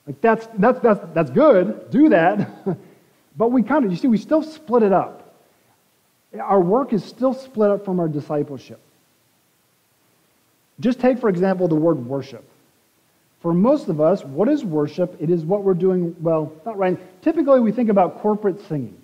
Like 0.06 0.20
that's 0.20 0.46
that's 0.59 0.78
that's 0.80 1.00
that's 1.14 1.30
good. 1.30 1.90
Do 1.90 2.11
that. 2.11 2.48
but 3.37 3.50
we 3.50 3.62
kind 3.62 3.85
of 3.85 3.90
you 3.90 3.96
see 3.96 4.06
we 4.06 4.18
still 4.18 4.42
split 4.42 4.82
it 4.82 4.92
up. 4.92 5.25
Our 6.40 6.61
work 6.61 6.92
is 6.92 7.05
still 7.05 7.35
split 7.35 7.70
up 7.70 7.85
from 7.85 8.01
our 8.01 8.09
discipleship. 8.09 8.81
Just 10.81 11.01
take 11.01 11.18
for 11.18 11.29
example 11.29 11.68
the 11.68 11.75
word 11.75 12.05
worship. 12.07 12.44
For 13.40 13.53
most 13.55 13.88
of 13.88 14.01
us, 14.01 14.25
what 14.25 14.49
is 14.49 14.64
worship? 14.64 15.16
It 15.20 15.31
is 15.31 15.44
what 15.44 15.62
we're 15.62 15.75
doing, 15.75 16.16
well, 16.20 16.53
not 16.64 16.77
right. 16.79 16.99
Typically, 17.22 17.61
we 17.61 17.70
think 17.70 17.90
about 17.90 18.18
corporate 18.18 18.61
singing. 18.66 18.96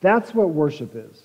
That's 0.00 0.34
what 0.34 0.50
worship 0.50 0.94
is. 0.94 1.22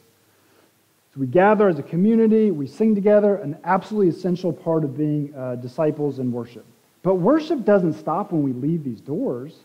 So 1.13 1.20
we 1.20 1.28
gather 1.28 1.68
as 1.68 1.80
a 1.80 1.84
community, 1.84 2.52
we 2.52 2.68
sing 2.68 2.96
together, 2.96 3.36
an 3.36 3.58
absolutely 3.63 4.10
essential 4.10 4.54
part 4.54 4.84
of 4.84 4.96
being 4.96 5.34
uh, 5.36 5.56
disciples 5.56 6.20
in 6.20 6.32
worship. 6.32 6.65
But 7.02 7.15
worship 7.15 7.65
doesn't 7.65 7.94
stop 7.94 8.32
when 8.32 8.44
we 8.44 8.54
leave 8.54 8.84
these 8.84 9.02
doors, 9.02 9.56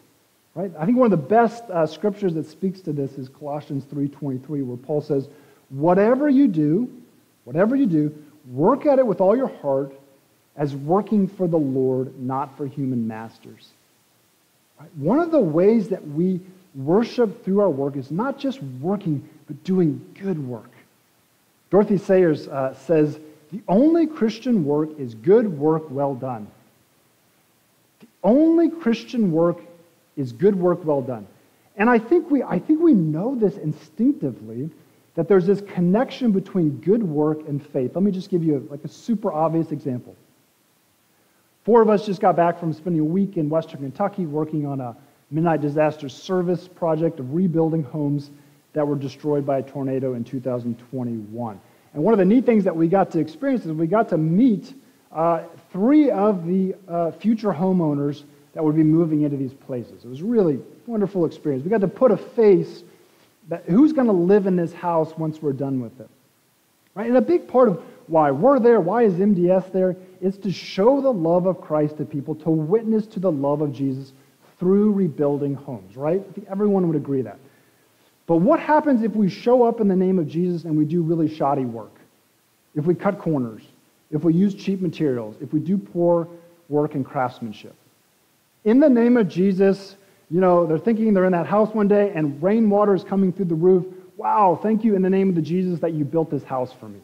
right? 0.54 0.72
I 0.78 0.86
think 0.86 0.96
one 0.96 1.12
of 1.12 1.18
the 1.18 1.26
best 1.28 1.64
uh, 1.64 1.86
scriptures 1.86 2.34
that 2.34 2.46
speaks 2.46 2.80
to 2.82 2.92
this 2.92 3.12
is 3.18 3.28
Colossians 3.28 3.84
3.23, 3.84 4.64
where 4.64 4.76
Paul 4.76 5.00
says, 5.00 5.28
whatever 5.70 6.28
you 6.28 6.48
do, 6.48 6.90
whatever 7.44 7.76
you 7.76 7.86
do, 7.86 8.24
work 8.50 8.86
at 8.86 8.98
it 8.98 9.06
with 9.06 9.20
all 9.20 9.36
your 9.36 9.48
heart 9.48 9.94
as 10.56 10.74
working 10.74 11.26
for 11.26 11.48
the 11.48 11.58
Lord, 11.58 12.18
not 12.20 12.56
for 12.56 12.66
human 12.66 13.06
masters. 13.08 13.70
One 14.96 15.18
of 15.18 15.30
the 15.30 15.40
ways 15.40 15.88
that 15.88 16.06
we 16.06 16.40
worship 16.74 17.44
through 17.44 17.60
our 17.60 17.70
work 17.70 17.96
is 17.96 18.10
not 18.10 18.38
just 18.38 18.62
working, 18.80 19.26
but 19.46 19.62
doing 19.64 20.04
good 20.20 20.38
work. 20.46 20.70
Dorothy 21.70 21.98
Sayers 21.98 22.48
uh, 22.48 22.74
says, 22.74 23.18
The 23.52 23.62
only 23.68 24.06
Christian 24.06 24.64
work 24.64 24.90
is 24.98 25.14
good 25.14 25.58
work 25.58 25.90
well 25.90 26.14
done. 26.14 26.46
The 28.00 28.06
only 28.22 28.70
Christian 28.70 29.32
work 29.32 29.58
is 30.16 30.32
good 30.32 30.54
work 30.54 30.84
well 30.84 31.02
done. 31.02 31.26
And 31.76 31.90
I 31.90 31.98
think 31.98 32.30
we, 32.30 32.42
I 32.42 32.58
think 32.58 32.80
we 32.80 32.94
know 32.94 33.34
this 33.34 33.56
instinctively 33.56 34.70
that 35.14 35.28
there's 35.28 35.46
this 35.46 35.60
connection 35.60 36.32
between 36.32 36.70
good 36.80 37.02
work 37.02 37.46
and 37.48 37.64
faith. 37.64 37.92
Let 37.94 38.02
me 38.02 38.10
just 38.10 38.30
give 38.30 38.42
you 38.42 38.66
a, 38.68 38.72
like 38.72 38.84
a 38.84 38.88
super 38.88 39.32
obvious 39.32 39.70
example. 39.70 40.16
Four 41.64 41.80
of 41.80 41.88
us 41.88 42.04
just 42.04 42.20
got 42.20 42.36
back 42.36 42.58
from 42.58 42.72
spending 42.72 43.00
a 43.00 43.04
week 43.04 43.36
in 43.36 43.48
Western 43.48 43.80
Kentucky 43.80 44.26
working 44.26 44.66
on 44.66 44.80
a 44.80 44.96
Mennonite 45.30 45.62
Disaster 45.62 46.08
Service 46.08 46.68
project 46.68 47.20
of 47.20 47.32
rebuilding 47.34 47.82
homes 47.82 48.30
that 48.74 48.86
were 48.86 48.96
destroyed 48.96 49.46
by 49.46 49.58
a 49.58 49.62
tornado 49.62 50.14
in 50.14 50.24
2021. 50.24 51.60
And 51.94 52.02
one 52.02 52.12
of 52.12 52.18
the 52.18 52.24
neat 52.24 52.44
things 52.44 52.64
that 52.64 52.76
we 52.76 52.88
got 52.88 53.10
to 53.12 53.20
experience 53.20 53.64
is 53.64 53.72
we 53.72 53.86
got 53.86 54.08
to 54.10 54.18
meet 54.18 54.74
uh, 55.12 55.44
three 55.72 56.10
of 56.10 56.44
the 56.44 56.74
uh, 56.88 57.12
future 57.12 57.52
homeowners 57.52 58.24
that 58.52 58.62
would 58.62 58.76
be 58.76 58.82
moving 58.82 59.22
into 59.22 59.36
these 59.36 59.54
places. 59.54 60.04
It 60.04 60.08
was 60.08 60.22
really 60.22 60.60
wonderful 60.86 61.24
experience. 61.24 61.64
We 61.64 61.70
got 61.70 61.80
to 61.80 61.88
put 61.88 62.10
a 62.10 62.16
face 62.16 62.82
that 63.48 63.64
who's 63.64 63.92
going 63.92 64.06
to 64.06 64.12
live 64.12 64.46
in 64.46 64.56
this 64.56 64.72
house 64.72 65.16
once 65.16 65.40
we're 65.42 65.52
done 65.52 65.80
with 65.80 66.00
it. 66.00 66.08
Right? 66.94 67.08
And 67.08 67.16
a 67.16 67.22
big 67.22 67.48
part 67.48 67.68
of 67.68 67.82
why 68.06 68.30
we're 68.30 68.58
there, 68.58 68.80
why 68.80 69.02
is 69.02 69.14
MDS 69.14 69.72
there, 69.72 69.96
is 70.20 70.38
to 70.38 70.52
show 70.52 71.00
the 71.00 71.12
love 71.12 71.46
of 71.46 71.60
Christ 71.60 71.96
to 71.98 72.04
people, 72.04 72.34
to 72.36 72.50
witness 72.50 73.06
to 73.08 73.20
the 73.20 73.32
love 73.32 73.60
of 73.60 73.72
Jesus 73.72 74.12
through 74.58 74.92
rebuilding 74.92 75.54
homes, 75.54 75.96
right? 75.96 76.24
I 76.26 76.32
think 76.32 76.46
everyone 76.50 76.86
would 76.86 76.96
agree 76.96 77.22
that. 77.22 77.38
But 78.26 78.36
what 78.36 78.60
happens 78.60 79.02
if 79.02 79.14
we 79.14 79.28
show 79.28 79.64
up 79.64 79.80
in 79.80 79.88
the 79.88 79.96
name 79.96 80.18
of 80.18 80.28
Jesus 80.28 80.64
and 80.64 80.78
we 80.78 80.84
do 80.84 81.02
really 81.02 81.34
shoddy 81.34 81.64
work? 81.64 81.92
If 82.74 82.86
we 82.86 82.94
cut 82.94 83.18
corners, 83.18 83.62
if 84.10 84.24
we 84.24 84.32
use 84.32 84.54
cheap 84.54 84.80
materials, 84.80 85.36
if 85.40 85.52
we 85.52 85.60
do 85.60 85.76
poor 85.76 86.28
work 86.68 86.94
and 86.94 87.04
craftsmanship? 87.04 87.74
In 88.64 88.80
the 88.80 88.88
name 88.88 89.16
of 89.16 89.28
Jesus, 89.28 89.96
you 90.30 90.40
know, 90.40 90.66
they're 90.66 90.78
thinking 90.78 91.12
they're 91.14 91.24
in 91.24 91.32
that 91.32 91.46
house 91.46 91.74
one 91.74 91.88
day 91.88 92.12
and 92.14 92.42
rainwater 92.42 92.94
is 92.94 93.04
coming 93.04 93.32
through 93.32 93.46
the 93.46 93.54
roof. 93.54 93.84
Wow, 94.16 94.58
thank 94.62 94.84
you 94.84 94.96
in 94.96 95.02
the 95.02 95.10
name 95.10 95.28
of 95.28 95.34
the 95.34 95.42
Jesus 95.42 95.80
that 95.80 95.92
you 95.92 96.04
built 96.04 96.30
this 96.30 96.44
house 96.44 96.72
for 96.72 96.88
me. 96.88 97.00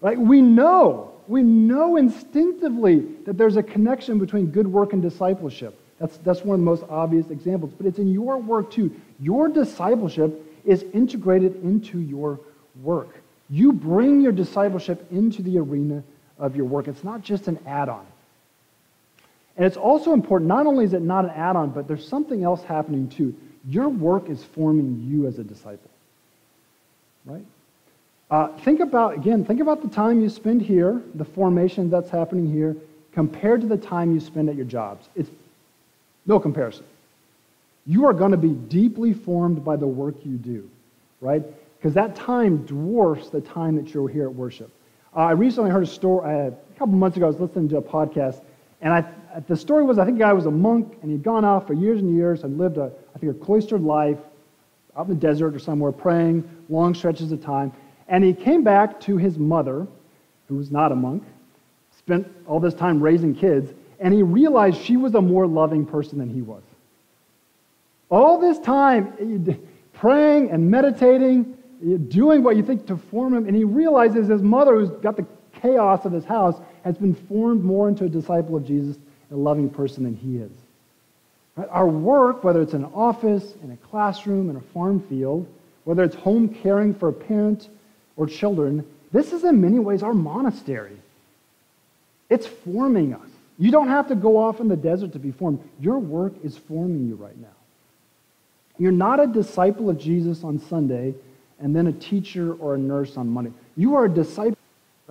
Right? 0.00 0.18
We 0.18 0.42
know, 0.42 1.12
we 1.28 1.42
know 1.42 1.96
instinctively 1.96 3.00
that 3.24 3.38
there's 3.38 3.56
a 3.56 3.62
connection 3.62 4.18
between 4.18 4.46
good 4.46 4.66
work 4.66 4.92
and 4.92 5.00
discipleship. 5.00 5.78
That's, 5.98 6.16
that's 6.18 6.42
one 6.42 6.56
of 6.56 6.60
the 6.60 6.64
most 6.64 6.84
obvious 6.88 7.30
examples. 7.30 7.72
But 7.76 7.86
it's 7.86 7.98
in 7.98 8.08
your 8.12 8.38
work 8.38 8.70
too. 8.72 8.94
Your 9.20 9.48
discipleship 9.48 10.44
is 10.64 10.84
integrated 10.92 11.62
into 11.62 12.00
your 12.00 12.40
work. 12.82 13.22
You 13.48 13.72
bring 13.72 14.20
your 14.20 14.32
discipleship 14.32 15.06
into 15.12 15.42
the 15.42 15.58
arena 15.58 16.02
of 16.38 16.56
your 16.56 16.64
work. 16.64 16.88
It's 16.88 17.04
not 17.04 17.22
just 17.22 17.46
an 17.46 17.58
add 17.66 17.88
on. 17.88 18.06
And 19.56 19.66
it's 19.66 19.76
also 19.76 20.12
important, 20.12 20.48
not 20.48 20.66
only 20.66 20.84
is 20.84 20.94
it 20.94 21.02
not 21.02 21.24
an 21.24 21.30
add 21.32 21.56
on, 21.56 21.70
but 21.70 21.86
there's 21.86 22.06
something 22.06 22.42
else 22.42 22.62
happening 22.62 23.08
too. 23.08 23.34
Your 23.68 23.88
work 23.88 24.28
is 24.28 24.42
forming 24.42 25.06
you 25.08 25.26
as 25.26 25.38
a 25.38 25.44
disciple. 25.44 25.90
Right? 27.24 27.44
Uh, 28.30 28.48
think 28.58 28.80
about, 28.80 29.14
again, 29.14 29.44
think 29.44 29.60
about 29.60 29.82
the 29.82 29.88
time 29.88 30.20
you 30.22 30.28
spend 30.28 30.62
here, 30.62 31.02
the 31.14 31.24
formation 31.24 31.90
that's 31.90 32.08
happening 32.08 32.50
here, 32.50 32.74
compared 33.12 33.60
to 33.60 33.66
the 33.66 33.76
time 33.76 34.14
you 34.14 34.20
spend 34.20 34.48
at 34.48 34.56
your 34.56 34.64
jobs. 34.64 35.08
It's 35.14 35.30
no 36.24 36.40
comparison. 36.40 36.86
You 37.86 38.06
are 38.06 38.14
going 38.14 38.30
to 38.30 38.38
be 38.38 38.52
deeply 38.52 39.12
formed 39.12 39.64
by 39.64 39.76
the 39.76 39.86
work 39.86 40.14
you 40.24 40.36
do, 40.36 40.68
right? 41.20 41.42
Because 41.76 41.94
that 41.94 42.16
time 42.16 42.64
dwarfs 42.64 43.28
the 43.28 43.40
time 43.40 43.76
that 43.76 43.92
you're 43.92 44.08
here 44.08 44.24
at 44.24 44.34
worship. 44.34 44.70
Uh, 45.14 45.20
I 45.20 45.32
recently 45.32 45.70
heard 45.70 45.82
a 45.82 45.86
story, 45.86 46.24
uh, 46.24 46.48
a 46.48 46.78
couple 46.78 46.94
months 46.94 47.16
ago, 47.18 47.26
I 47.26 47.28
was 47.28 47.40
listening 47.40 47.68
to 47.70 47.76
a 47.76 47.82
podcast, 47.82 48.40
and 48.82 48.92
I, 48.92 49.04
the 49.48 49.56
story 49.56 49.84
was 49.84 49.98
I 49.98 50.04
think 50.04 50.18
the 50.18 50.24
guy 50.24 50.32
was 50.32 50.46
a 50.46 50.50
monk, 50.50 50.98
and 51.00 51.10
he'd 51.10 51.22
gone 51.22 51.44
off 51.44 51.66
for 51.66 51.72
years 51.72 52.00
and 52.00 52.14
years 52.14 52.42
and 52.42 52.58
lived, 52.58 52.76
a, 52.76 52.90
I 53.14 53.18
think, 53.18 53.32
a 53.32 53.38
cloistered 53.38 53.80
life 53.80 54.18
out 54.96 55.08
in 55.08 55.14
the 55.14 55.20
desert 55.20 55.54
or 55.54 55.58
somewhere, 55.58 55.92
praying 55.92 56.48
long 56.68 56.94
stretches 56.94 57.32
of 57.32 57.42
time. 57.42 57.72
And 58.08 58.22
he 58.22 58.34
came 58.34 58.62
back 58.62 59.00
to 59.02 59.16
his 59.16 59.38
mother, 59.38 59.86
who 60.48 60.56
was 60.56 60.70
not 60.70 60.92
a 60.92 60.96
monk, 60.96 61.22
spent 61.96 62.26
all 62.46 62.60
this 62.60 62.74
time 62.74 63.00
raising 63.00 63.34
kids, 63.34 63.72
and 64.00 64.12
he 64.12 64.22
realized 64.22 64.82
she 64.82 64.96
was 64.96 65.14
a 65.14 65.20
more 65.20 65.46
loving 65.46 65.86
person 65.86 66.18
than 66.18 66.28
he 66.28 66.42
was. 66.42 66.62
All 68.10 68.38
this 68.38 68.58
time 68.58 69.58
praying 69.94 70.50
and 70.50 70.70
meditating, 70.70 71.56
doing 72.08 72.42
what 72.42 72.56
you 72.56 72.62
think 72.62 72.86
to 72.88 72.96
form 72.96 73.34
him, 73.34 73.46
and 73.46 73.56
he 73.56 73.64
realizes 73.64 74.28
his 74.28 74.42
mother, 74.42 74.74
who's 74.74 74.90
got 74.90 75.16
the 75.16 75.24
chaos 75.54 76.04
of 76.04 76.12
his 76.12 76.24
house, 76.24 76.60
has 76.84 76.96
been 76.96 77.14
formed 77.14 77.64
more 77.64 77.88
into 77.88 78.04
a 78.04 78.08
disciple 78.08 78.56
of 78.56 78.66
Jesus, 78.66 78.96
a 79.30 79.36
loving 79.36 79.70
person 79.70 80.04
than 80.04 80.16
he 80.16 80.38
is. 80.38 80.50
Right? 81.56 81.68
Our 81.70 81.86
work, 81.86 82.44
whether 82.44 82.62
it's 82.62 82.74
in 82.74 82.84
an 82.84 82.92
office, 82.92 83.54
in 83.62 83.70
a 83.70 83.76
classroom, 83.88 84.50
in 84.50 84.56
a 84.56 84.60
farm 84.60 85.00
field, 85.08 85.46
whether 85.84 86.02
it's 86.02 86.16
home 86.16 86.48
caring 86.48 86.94
for 86.94 87.08
a 87.08 87.12
parent 87.12 87.68
or 88.16 88.26
children, 88.26 88.86
this 89.12 89.32
is 89.32 89.44
in 89.44 89.60
many 89.60 89.78
ways 89.78 90.02
our 90.02 90.14
monastery. 90.14 90.96
It's 92.30 92.46
forming 92.46 93.14
us. 93.14 93.28
You 93.58 93.70
don't 93.70 93.88
have 93.88 94.08
to 94.08 94.14
go 94.14 94.38
off 94.38 94.60
in 94.60 94.68
the 94.68 94.76
desert 94.76 95.12
to 95.12 95.18
be 95.18 95.30
formed. 95.30 95.62
Your 95.78 95.98
work 95.98 96.32
is 96.42 96.56
forming 96.56 97.06
you 97.06 97.14
right 97.16 97.38
now. 97.38 97.48
You're 98.78 98.92
not 98.92 99.20
a 99.20 99.26
disciple 99.26 99.90
of 99.90 99.98
Jesus 99.98 100.42
on 100.42 100.58
Sunday 100.58 101.14
and 101.60 101.76
then 101.76 101.86
a 101.86 101.92
teacher 101.92 102.54
or 102.54 102.74
a 102.74 102.78
nurse 102.78 103.16
on 103.16 103.28
Monday. 103.28 103.52
You 103.76 103.94
are 103.96 104.06
a 104.06 104.08
disciple. 104.08 104.56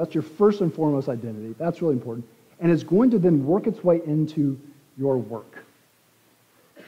That's 0.01 0.15
your 0.15 0.23
first 0.23 0.61
and 0.61 0.73
foremost 0.73 1.09
identity. 1.09 1.53
That's 1.59 1.79
really 1.79 1.93
important. 1.93 2.25
And 2.59 2.71
it's 2.71 2.81
going 2.81 3.11
to 3.11 3.19
then 3.19 3.45
work 3.45 3.67
its 3.67 3.83
way 3.83 4.01
into 4.07 4.59
your 4.97 5.15
work. 5.17 5.63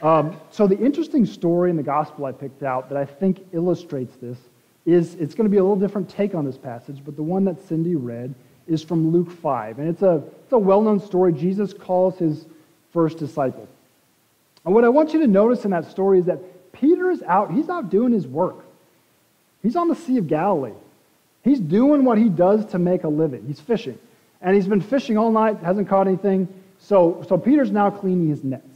Um, 0.01 0.35
so, 0.49 0.65
the 0.65 0.79
interesting 0.79 1.27
story 1.27 1.69
in 1.69 1.77
the 1.77 1.83
gospel 1.83 2.25
I 2.25 2.31
picked 2.31 2.63
out 2.63 2.89
that 2.89 2.97
I 2.97 3.05
think 3.05 3.45
illustrates 3.53 4.15
this 4.15 4.39
is 4.87 5.13
it's 5.13 5.35
going 5.35 5.47
to 5.47 5.51
be 5.51 5.57
a 5.57 5.61
little 5.61 5.75
different 5.75 6.09
take 6.09 6.33
on 6.33 6.43
this 6.43 6.57
passage, 6.57 7.03
but 7.05 7.15
the 7.15 7.21
one 7.21 7.45
that 7.45 7.61
Cindy 7.67 7.95
read 7.95 8.33
is 8.67 8.81
from 8.81 9.11
Luke 9.11 9.29
5. 9.29 9.77
And 9.77 9.87
it's 9.87 10.01
a, 10.01 10.23
it's 10.43 10.51
a 10.53 10.57
well 10.57 10.81
known 10.81 10.99
story. 10.99 11.33
Jesus 11.33 11.71
calls 11.71 12.17
his 12.17 12.47
first 12.93 13.19
disciple. 13.19 13.67
And 14.65 14.73
what 14.73 14.85
I 14.85 14.89
want 14.89 15.13
you 15.13 15.19
to 15.19 15.27
notice 15.27 15.65
in 15.65 15.71
that 15.71 15.85
story 15.85 16.17
is 16.17 16.25
that 16.25 16.39
Peter 16.73 17.11
is 17.11 17.21
out, 17.21 17.51
he's 17.51 17.69
out 17.69 17.91
doing 17.91 18.11
his 18.11 18.25
work. 18.25 18.65
He's 19.61 19.75
on 19.75 19.87
the 19.87 19.95
Sea 19.95 20.17
of 20.17 20.27
Galilee. 20.27 20.73
He's 21.43 21.59
doing 21.59 22.05
what 22.05 22.17
he 22.17 22.29
does 22.29 22.65
to 22.67 22.79
make 22.79 23.03
a 23.03 23.09
living. 23.09 23.45
He's 23.45 23.59
fishing. 23.59 23.99
And 24.41 24.55
he's 24.55 24.67
been 24.67 24.81
fishing 24.81 25.17
all 25.17 25.31
night, 25.31 25.57
hasn't 25.59 25.87
caught 25.87 26.07
anything. 26.07 26.47
So, 26.79 27.25
so 27.27 27.37
Peter's 27.37 27.71
now 27.71 27.89
cleaning 27.89 28.29
his 28.29 28.43
nets. 28.43 28.67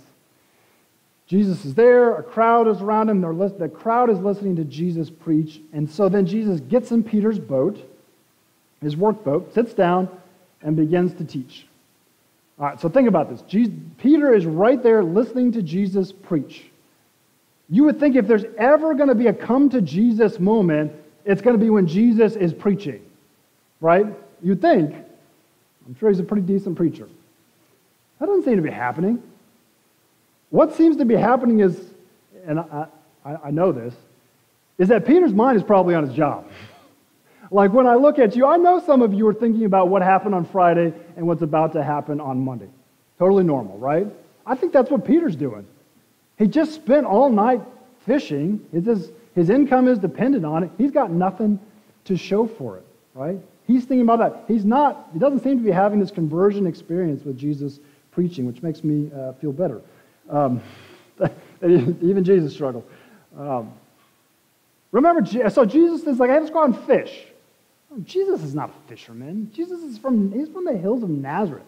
Jesus 1.28 1.66
is 1.66 1.74
there, 1.74 2.16
a 2.16 2.24
crowd 2.24 2.70
is 2.70 2.82
around 2.82 3.10
him, 3.10 3.20
the 3.20 3.70
crowd 3.74 4.10
is 4.10 4.18
listening 4.20 4.56
to 4.56 4.64
Jesus 4.64 5.10
preach. 5.10 5.60
And 5.74 5.90
so 5.90 6.08
then 6.08 6.26
Jesus 6.26 6.62
gets 6.62 6.92
in 6.92 7.04
Peter's 7.04 7.38
boat, 7.38 7.78
his 8.82 8.96
work 8.96 9.26
boat, 9.26 9.54
sits 9.54 9.74
down, 9.74 10.08
and 10.62 10.78
begins 10.78 11.14
to 11.16 11.26
teach. 11.26 11.68
All 12.58 12.68
right, 12.68 12.80
so 12.80 12.88
think 12.88 13.10
about 13.10 13.30
this. 13.30 13.42
Jesus, 13.42 13.74
Peter 13.98 14.34
is 14.34 14.46
right 14.46 14.82
there 14.82 15.04
listening 15.04 15.52
to 15.52 15.62
Jesus 15.62 16.14
preach. 16.14 16.66
You 17.70 17.84
would 17.84 18.00
think 18.00 18.16
if 18.16 18.26
there's 18.26 18.46
ever 18.58 18.94
going 18.94 19.10
to 19.10 19.16
be 19.16 19.28
a 19.28 19.34
come 19.34 19.70
to 19.72 19.82
Jesus 19.82 20.40
moment, 20.40 20.94
it's 21.28 21.42
going 21.42 21.58
to 21.58 21.64
be 21.64 21.70
when 21.70 21.86
Jesus 21.88 22.36
is 22.36 22.54
preaching, 22.54 23.02
right? 23.82 24.08
You'd 24.42 24.62
think. 24.62 24.96
I'm 25.86 25.96
sure 26.00 26.10
he's 26.10 26.20
a 26.20 26.24
pretty 26.24 26.44
decent 26.44 26.78
preacher. 26.78 27.08
That 28.20 28.28
doesn't 28.28 28.46
seem 28.46 28.56
to 28.56 28.62
be 28.62 28.72
happening. 28.72 29.22
What 30.50 30.74
seems 30.74 30.98
to 30.98 31.06
be 31.06 31.16
happening 31.16 31.60
is, 31.60 31.80
and 32.46 32.60
I, 32.60 32.88
I, 33.26 33.36
I 33.46 33.52
know 33.52 33.72
this, 33.74 33.94
is 34.78 34.88
that 34.88 35.06
Peter's 35.06 35.34
mind 35.34 35.58
is 35.58 35.64
probably 35.64 35.96
on 35.96 36.08
his 36.08 36.16
job. 36.16 36.50
like 37.52 37.74
when 37.74 37.88
I 37.88 37.96
look 37.96 38.20
at 38.20 38.36
you, 38.36 38.46
I 38.46 38.56
know 38.56 38.80
some 38.80 39.02
of 39.02 39.14
you 39.14 39.28
are 39.28 39.34
thinking 39.34 39.66
about 39.66 39.90
what 39.90 40.02
happened 40.02 40.34
on 40.34 40.46
Friday 40.46 40.94
and 41.18 41.28
what's 41.28 41.42
about 41.42 41.74
to 41.74 41.84
happen 41.84 42.22
on 42.22 42.44
Monday. 42.44 42.70
Totally 43.20 43.44
normal, 43.44 43.78
right? 43.78 44.08
I 44.46 44.56
think 44.56 44.72
that's 44.72 44.90
what 44.90 45.04
Peter's 45.04 45.36
doing. 45.36 45.68
He 46.38 46.48
just 46.48 46.74
spent 46.74 47.06
all 47.06 47.30
night 47.30 47.62
fishing. 48.06 48.66
His, 48.72 49.10
his 49.38 49.52
income 49.52 49.88
is 49.88 50.00
dependent 50.00 50.44
on 50.44 50.64
it. 50.64 50.72
He's 50.80 50.90
got 50.90 51.12
nothing 51.12 51.60
to 52.06 52.18
show 52.18 52.48
for 52.48 52.78
it, 52.78 52.86
right? 53.14 53.38
He's 53.68 53.86
thinking 53.86 54.02
about 54.02 54.18
that. 54.18 54.46
He's 54.48 54.66
not, 54.66 55.10
he 55.14 55.20
doesn't 55.20 55.44
seem 55.44 55.60
to 55.60 55.64
be 55.64 55.70
having 55.70 56.00
this 56.00 56.10
conversion 56.10 56.66
experience 56.66 57.24
with 57.24 57.38
Jesus 57.38 57.80
preaching, 58.10 58.48
which 58.48 58.64
makes 58.64 58.84
me 58.84 59.12
uh, 59.16 59.34
feel 59.34 59.52
better. 59.52 59.80
Um, 60.28 60.60
even 61.64 62.24
Jesus 62.24 62.52
struggled. 62.52 62.90
Um, 63.38 63.74
remember, 64.92 65.24
so 65.52 65.66
Jesus 65.66 66.08
is 66.08 66.18
like, 66.18 66.32
hey, 66.32 66.40
let's 66.40 66.50
go 66.50 66.64
out 66.64 66.70
and 66.70 66.80
fish. 66.88 67.28
Jesus 68.06 68.42
is 68.42 68.56
not 68.56 68.72
a 68.72 68.90
fisherman. 68.90 69.52
Jesus 69.54 69.84
is 69.84 70.00
from, 70.00 70.32
he's 70.32 70.50
from 70.50 70.66
the 70.66 70.76
hills 70.76 71.04
of 71.04 71.10
Nazareth. 71.10 71.64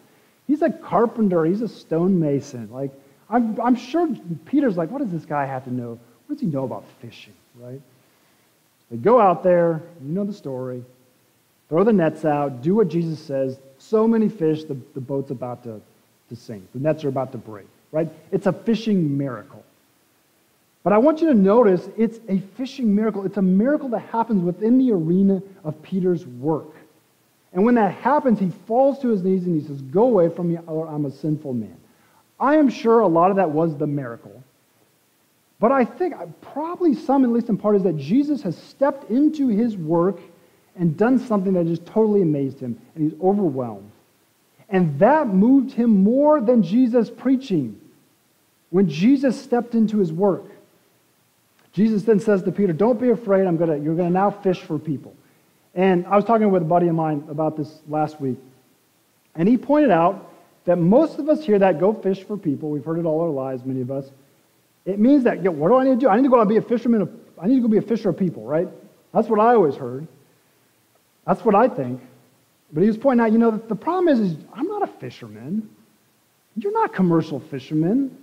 He's 0.48 0.64
a 0.64 0.72
carpenter. 0.72 1.46
He's 1.46 1.62
a 1.62 1.68
stonemason. 1.68 2.72
Like, 2.72 2.92
I'm, 3.30 3.62
I'm 3.62 3.76
sure 3.76 4.10
Peter's 4.46 4.76
like, 4.76 4.90
what 4.90 5.04
does 5.04 5.12
this 5.12 5.26
guy 5.26 5.46
have 5.46 5.66
to 5.66 5.72
know? 5.72 6.00
What 6.26 6.36
does 6.36 6.42
he 6.42 6.48
know 6.48 6.64
about 6.64 6.86
fishing, 7.00 7.34
right? 7.60 7.82
They 8.90 8.98
go 8.98 9.20
out 9.20 9.44
there, 9.44 9.82
you 10.04 10.14
know 10.14 10.24
the 10.24 10.34
story, 10.34 10.84
throw 11.68 11.84
the 11.84 11.94
nets 11.94 12.26
out, 12.26 12.62
do 12.62 12.76
what 12.76 12.88
Jesus 12.88 13.20
says. 13.20 13.60
So 13.78 14.08
many 14.08 14.30
fish, 14.30 14.64
the, 14.64 14.78
the 14.94 15.02
boat's 15.02 15.32
about 15.32 15.64
to, 15.64 15.82
to 16.30 16.36
sink. 16.36 16.72
The 16.74 16.80
nets 16.80 17.04
are 17.04 17.10
about 17.10 17.32
to 17.34 17.38
break, 17.38 17.68
right? 17.92 18.10
It's 18.32 18.48
a 18.48 18.54
fishing 18.54 19.18
miracle. 19.18 19.64
But 20.84 20.94
I 20.94 20.98
want 20.98 21.22
you 21.22 21.28
to 21.28 21.34
notice 21.34 21.88
it's 21.98 22.20
a 22.30 22.40
fishing 22.56 22.96
miracle. 22.96 23.26
It's 23.26 23.38
a 23.38 23.42
miracle 23.42 23.90
that 23.90 24.00
happens 24.00 24.44
within 24.44 24.78
the 24.78 24.92
arena 24.92 25.42
of 25.64 25.82
Peter's 25.84 26.26
work. 26.26 26.74
And 27.52 27.66
when 27.66 27.76
that 27.76 27.94
happens, 27.96 28.40
he 28.40 28.52
falls 28.68 29.00
to 29.00 29.10
his 29.10 29.24
knees 29.24 29.46
and 29.46 29.60
he 29.60 29.68
says, 29.68 29.82
Go 29.82 30.04
away 30.04 30.30
from 30.30 30.54
me, 30.54 30.60
or 30.68 30.88
I'm 30.88 31.06
a 31.06 31.12
sinful 31.12 31.54
man. 31.54 31.76
I 32.40 32.56
am 32.56 32.70
sure 32.70 33.02
a 33.02 33.08
lot 33.08 33.32
of 33.32 33.38
that 33.38 33.50
was 33.50 33.76
the 33.76 33.88
miracle. 33.88 34.44
But 35.60 35.72
I 35.72 35.84
think 35.84 36.16
probably 36.42 36.96
some, 36.96 37.24
at 37.24 37.32
least 37.32 37.50
in 37.50 37.58
part, 37.58 37.76
is 37.76 37.84
that 37.84 37.98
Jesus 37.98 38.42
has 38.44 38.58
stepped 38.58 39.10
into 39.12 39.50
his 39.50 39.76
work 39.76 40.20
and 40.76 40.96
done 40.96 41.20
something 41.20 41.54
that 41.54 41.66
just 41.66 41.86
totally 41.86 42.22
amazed 42.22 42.60
him, 42.60 42.80
and 42.96 43.04
he's 43.04 43.20
overwhelmed. 43.22 43.92
And 44.70 44.98
that 45.00 45.28
moved 45.28 45.74
him 45.74 46.04
more 46.04 46.40
than 46.40 46.64
Jesus 46.64 47.10
preaching 47.10 47.80
when 48.70 48.88
Jesus 48.88 49.40
stepped 49.40 49.76
into 49.76 49.98
his 49.98 50.14
work. 50.14 50.46
Jesus 51.74 52.04
then 52.04 52.20
says 52.20 52.44
to 52.44 52.52
Peter, 52.52 52.72
Don't 52.72 53.00
be 53.00 53.10
afraid, 53.10 53.46
I'm 53.46 53.58
gonna, 53.58 53.78
you're 53.78 53.96
going 53.96 54.10
to 54.10 54.14
now 54.14 54.32
fish 54.32 54.60
for 54.62 54.80
people. 54.80 55.14
And 55.76 56.06
I 56.08 56.16
was 56.16 56.26
talking 56.26 56.50
with 56.50 56.62
a 56.62 56.66
buddy 56.66 56.88
of 56.88 56.96
mine 56.96 57.26
about 57.30 57.58
this 57.58 57.80
last 57.88 58.22
week, 58.22 58.38
and 59.36 59.48
he 59.48 59.58
pointed 59.58 59.92
out 59.92 60.32
that 60.66 60.78
most 60.78 61.20
of 61.20 61.30
us 61.30 61.44
hear 61.44 61.60
that 61.60 61.80
go 61.80 61.94
fish 61.94 62.24
for 62.24 62.38
people, 62.38 62.70
we've 62.70 62.86
heard 62.86 63.00
it 63.00 63.06
all 63.06 63.22
our 63.22 63.30
lives, 63.30 63.66
many 63.66 63.82
of 63.82 63.92
us, 63.92 64.10
it 64.86 65.00
means 65.00 65.24
that, 65.26 65.42
what 65.42 65.70
do 65.70 65.76
I 65.76 65.84
need 65.84 66.00
to 66.00 66.06
do? 66.06 66.10
I 66.10 66.16
need 66.16 66.24
to 66.24 66.30
go 66.30 66.40
and 66.40 66.50
be 66.50 66.58
a 66.58 66.62
fisherman. 66.62 67.02
Of, 67.02 67.10
I 67.42 67.48
need 67.48 67.56
to 67.56 67.62
go 67.62 67.68
be 67.68 67.78
a 67.78 67.82
fisher 67.82 68.10
of 68.10 68.18
people, 68.18 68.44
right? 68.44 68.68
That's 69.14 69.28
what 69.28 69.40
I 69.40 69.54
always 69.54 69.76
heard. 69.76 70.08
That's 71.26 71.44
what 71.46 71.56
I 71.56 71.68
think. 71.68 72.02
But 72.72 72.82
he 72.82 72.88
was 72.88 72.98
pointing 72.98 73.26
out, 73.26 73.32
you 73.32 73.38
know, 73.38 73.52
the 73.52 73.76
problem 73.76 74.08
is, 74.08 74.20
is 74.20 74.38
I'm 74.54 74.68
not 74.68 74.84
a 74.84 74.88
fisherman. 74.88 75.70
You're 76.56 76.74
not 76.74 76.94
commercial 76.94 77.40
fishermen. 77.40 78.16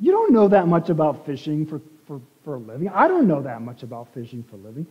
You 0.00 0.12
don't 0.12 0.32
know 0.32 0.48
that 0.48 0.66
much 0.66 0.90
about 0.90 1.24
fishing 1.26 1.66
for, 1.66 1.80
for, 2.06 2.20
for 2.44 2.56
a 2.56 2.58
living. 2.58 2.88
I 2.88 3.08
don't 3.08 3.26
know 3.26 3.42
that 3.42 3.62
much 3.62 3.82
about 3.82 4.12
fishing 4.12 4.44
for 4.48 4.56
a 4.56 4.60
living. 4.60 4.86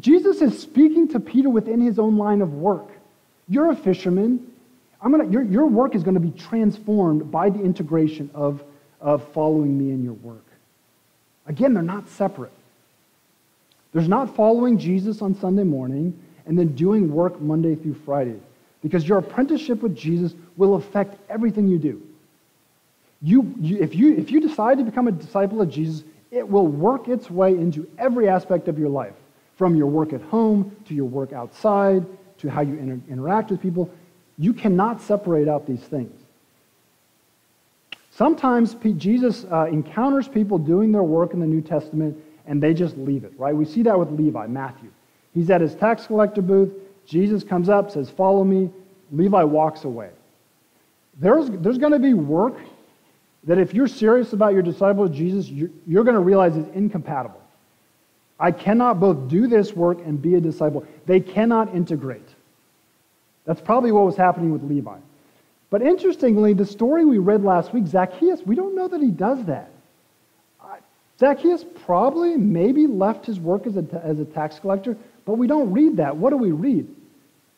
Jesus 0.00 0.42
is 0.42 0.58
speaking 0.58 1.08
to 1.08 1.20
Peter 1.20 1.48
within 1.48 1.80
his 1.80 1.98
own 1.98 2.18
line 2.18 2.42
of 2.42 2.54
work. 2.54 2.88
You're 3.48 3.70
a 3.70 3.76
fisherman. 3.76 4.52
I'm 5.00 5.10
gonna, 5.10 5.28
your, 5.28 5.42
your 5.42 5.66
work 5.66 5.94
is 5.94 6.02
going 6.02 6.14
to 6.14 6.20
be 6.20 6.30
transformed 6.30 7.30
by 7.30 7.50
the 7.50 7.60
integration 7.60 8.30
of, 8.34 8.62
of 9.00 9.26
following 9.32 9.78
me 9.78 9.92
in 9.92 10.02
your 10.04 10.14
work. 10.14 10.44
Again, 11.46 11.74
they're 11.74 11.82
not 11.82 12.08
separate. 12.08 12.52
There's 13.92 14.08
not 14.08 14.36
following 14.36 14.78
Jesus 14.78 15.22
on 15.22 15.34
Sunday 15.34 15.64
morning 15.64 16.18
and 16.46 16.58
then 16.58 16.74
doing 16.74 17.12
work 17.12 17.40
Monday 17.40 17.74
through 17.74 17.94
Friday 18.04 18.40
because 18.82 19.08
your 19.08 19.18
apprenticeship 19.18 19.82
with 19.82 19.96
Jesus 19.96 20.34
will 20.56 20.74
affect 20.74 21.18
everything 21.30 21.68
you 21.68 21.78
do. 21.78 22.02
You, 23.20 23.54
you, 23.60 23.78
if, 23.78 23.94
you, 23.94 24.14
if 24.16 24.30
you 24.30 24.40
decide 24.40 24.78
to 24.78 24.84
become 24.84 25.08
a 25.08 25.12
disciple 25.12 25.60
of 25.60 25.70
Jesus, 25.70 26.04
it 26.30 26.48
will 26.48 26.66
work 26.66 27.08
its 27.08 27.30
way 27.30 27.52
into 27.52 27.88
every 27.98 28.28
aspect 28.28 28.68
of 28.68 28.78
your 28.78 28.90
life, 28.90 29.14
from 29.56 29.74
your 29.74 29.86
work 29.86 30.12
at 30.12 30.20
home 30.22 30.76
to 30.86 30.94
your 30.94 31.06
work 31.06 31.32
outside 31.32 32.06
to 32.38 32.48
how 32.48 32.60
you 32.60 32.74
inter- 32.74 33.00
interact 33.10 33.50
with 33.50 33.60
people. 33.60 33.90
You 34.36 34.52
cannot 34.52 35.00
separate 35.00 35.48
out 35.48 35.66
these 35.66 35.80
things. 35.80 36.17
Sometimes 38.18 38.74
Jesus 38.96 39.44
uh, 39.44 39.66
encounters 39.66 40.26
people 40.26 40.58
doing 40.58 40.90
their 40.90 41.04
work 41.04 41.34
in 41.34 41.38
the 41.38 41.46
New 41.46 41.60
Testament 41.60 42.18
and 42.46 42.60
they 42.60 42.74
just 42.74 42.98
leave 42.98 43.22
it, 43.22 43.32
right? 43.38 43.54
We 43.54 43.64
see 43.64 43.84
that 43.84 43.96
with 43.96 44.10
Levi, 44.10 44.48
Matthew. 44.48 44.90
He's 45.34 45.48
at 45.50 45.60
his 45.60 45.76
tax 45.76 46.08
collector 46.08 46.42
booth. 46.42 46.72
Jesus 47.06 47.44
comes 47.44 47.68
up, 47.68 47.92
says, 47.92 48.10
Follow 48.10 48.42
me. 48.42 48.70
Levi 49.12 49.44
walks 49.44 49.84
away. 49.84 50.10
There's, 51.20 51.48
there's 51.48 51.78
going 51.78 51.92
to 51.92 52.00
be 52.00 52.12
work 52.12 52.58
that 53.44 53.56
if 53.56 53.72
you're 53.72 53.86
serious 53.86 54.32
about 54.32 54.52
your 54.52 54.62
disciple 54.62 55.08
Jesus, 55.08 55.48
you're, 55.48 55.70
you're 55.86 56.02
going 56.02 56.16
to 56.16 56.20
realize 56.20 56.56
is 56.56 56.66
incompatible. 56.74 57.40
I 58.40 58.50
cannot 58.50 58.98
both 58.98 59.28
do 59.28 59.46
this 59.46 59.74
work 59.74 59.98
and 60.04 60.20
be 60.20 60.34
a 60.34 60.40
disciple. 60.40 60.84
They 61.06 61.20
cannot 61.20 61.72
integrate. 61.72 62.28
That's 63.44 63.60
probably 63.60 63.92
what 63.92 64.06
was 64.06 64.16
happening 64.16 64.50
with 64.52 64.64
Levi. 64.64 64.98
But 65.70 65.82
interestingly, 65.82 66.54
the 66.54 66.64
story 66.64 67.04
we 67.04 67.18
read 67.18 67.44
last 67.44 67.74
week, 67.74 67.86
Zacchaeus, 67.86 68.40
we 68.44 68.54
don't 68.54 68.74
know 68.74 68.88
that 68.88 69.00
he 69.00 69.10
does 69.10 69.44
that. 69.44 69.70
Zacchaeus 71.18 71.64
probably, 71.84 72.36
maybe 72.36 72.86
left 72.86 73.26
his 73.26 73.40
work 73.40 73.66
as 73.66 73.76
a, 73.76 73.84
as 74.04 74.20
a 74.20 74.24
tax 74.24 74.58
collector, 74.60 74.96
but 75.24 75.34
we 75.34 75.46
don't 75.46 75.72
read 75.72 75.96
that. 75.96 76.16
What 76.16 76.30
do 76.30 76.36
we 76.36 76.52
read? 76.52 76.86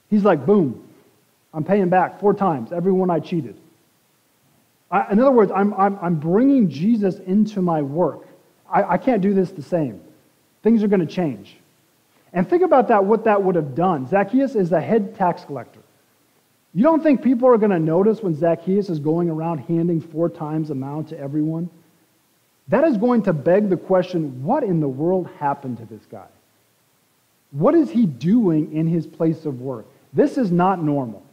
He's 0.09 0.25
like, 0.25 0.47
boom, 0.47 0.83
I'm 1.53 1.65
paying 1.65 1.89
back 1.89 2.21
four 2.21 2.33
times 2.33 2.73
everyone 2.73 3.11
I 3.11 3.21
cheated. 3.21 3.57
I, 4.91 5.13
in 5.13 5.21
other 5.21 5.31
words, 5.31 5.53
I'm, 5.55 5.75
I'm, 5.75 5.99
I'm 6.01 6.15
bringing 6.17 6.71
Jesus 6.71 7.19
into 7.19 7.61
my 7.61 7.83
work. 7.83 8.27
I, 8.73 8.95
I 8.95 8.99
can't 8.99 9.21
do 9.21 9.35
this 9.35 9.51
the 9.51 9.63
same. 9.63 10.01
Things 10.63 10.83
are 10.83 10.89
going 10.89 11.07
to 11.07 11.15
change. 11.15 11.57
And 12.33 12.49
think 12.49 12.63
about 12.63 12.89
that, 12.89 13.05
what 13.05 13.25
that 13.25 13.43
would 13.43 13.57
have 13.57 13.75
done. 13.75 14.09
Zacchaeus 14.09 14.55
is 14.55 14.73
a 14.73 14.81
head 14.81 15.17
tax 15.17 15.45
collector. 15.45 15.80
You 16.73 16.85
don't 16.85 17.03
think 17.03 17.23
people 17.23 17.49
are 17.49 17.59
going 17.59 17.71
to 17.71 17.81
notice 17.81 18.23
when 18.23 18.35
Zacchaeus 18.35 18.89
is 18.89 19.01
going 19.01 19.29
around 19.29 19.59
handing 19.59 20.01
four 20.01 20.29
times 20.29 20.69
the 20.69 20.75
amount 20.75 21.09
to 21.09 21.19
everyone? 21.19 21.69
That 22.69 22.85
is 22.85 22.97
going 22.97 23.23
to 23.23 23.33
beg 23.33 23.69
the 23.69 23.77
question 23.77 24.45
what 24.45 24.63
in 24.63 24.81
the 24.81 24.89
world 24.89 25.29
happened 25.39 25.79
to 25.79 25.85
this 25.85 26.05
guy? 26.11 26.29
What 27.51 27.75
is 27.75 27.91
he 27.91 28.07
doing 28.07 28.73
in 28.73 28.87
his 28.87 29.07
place 29.07 29.45
of 29.45 29.61
work? 29.61 29.87
This 30.13 30.39
is 30.39 30.53
not 30.53 30.83
normal. 30.83 31.25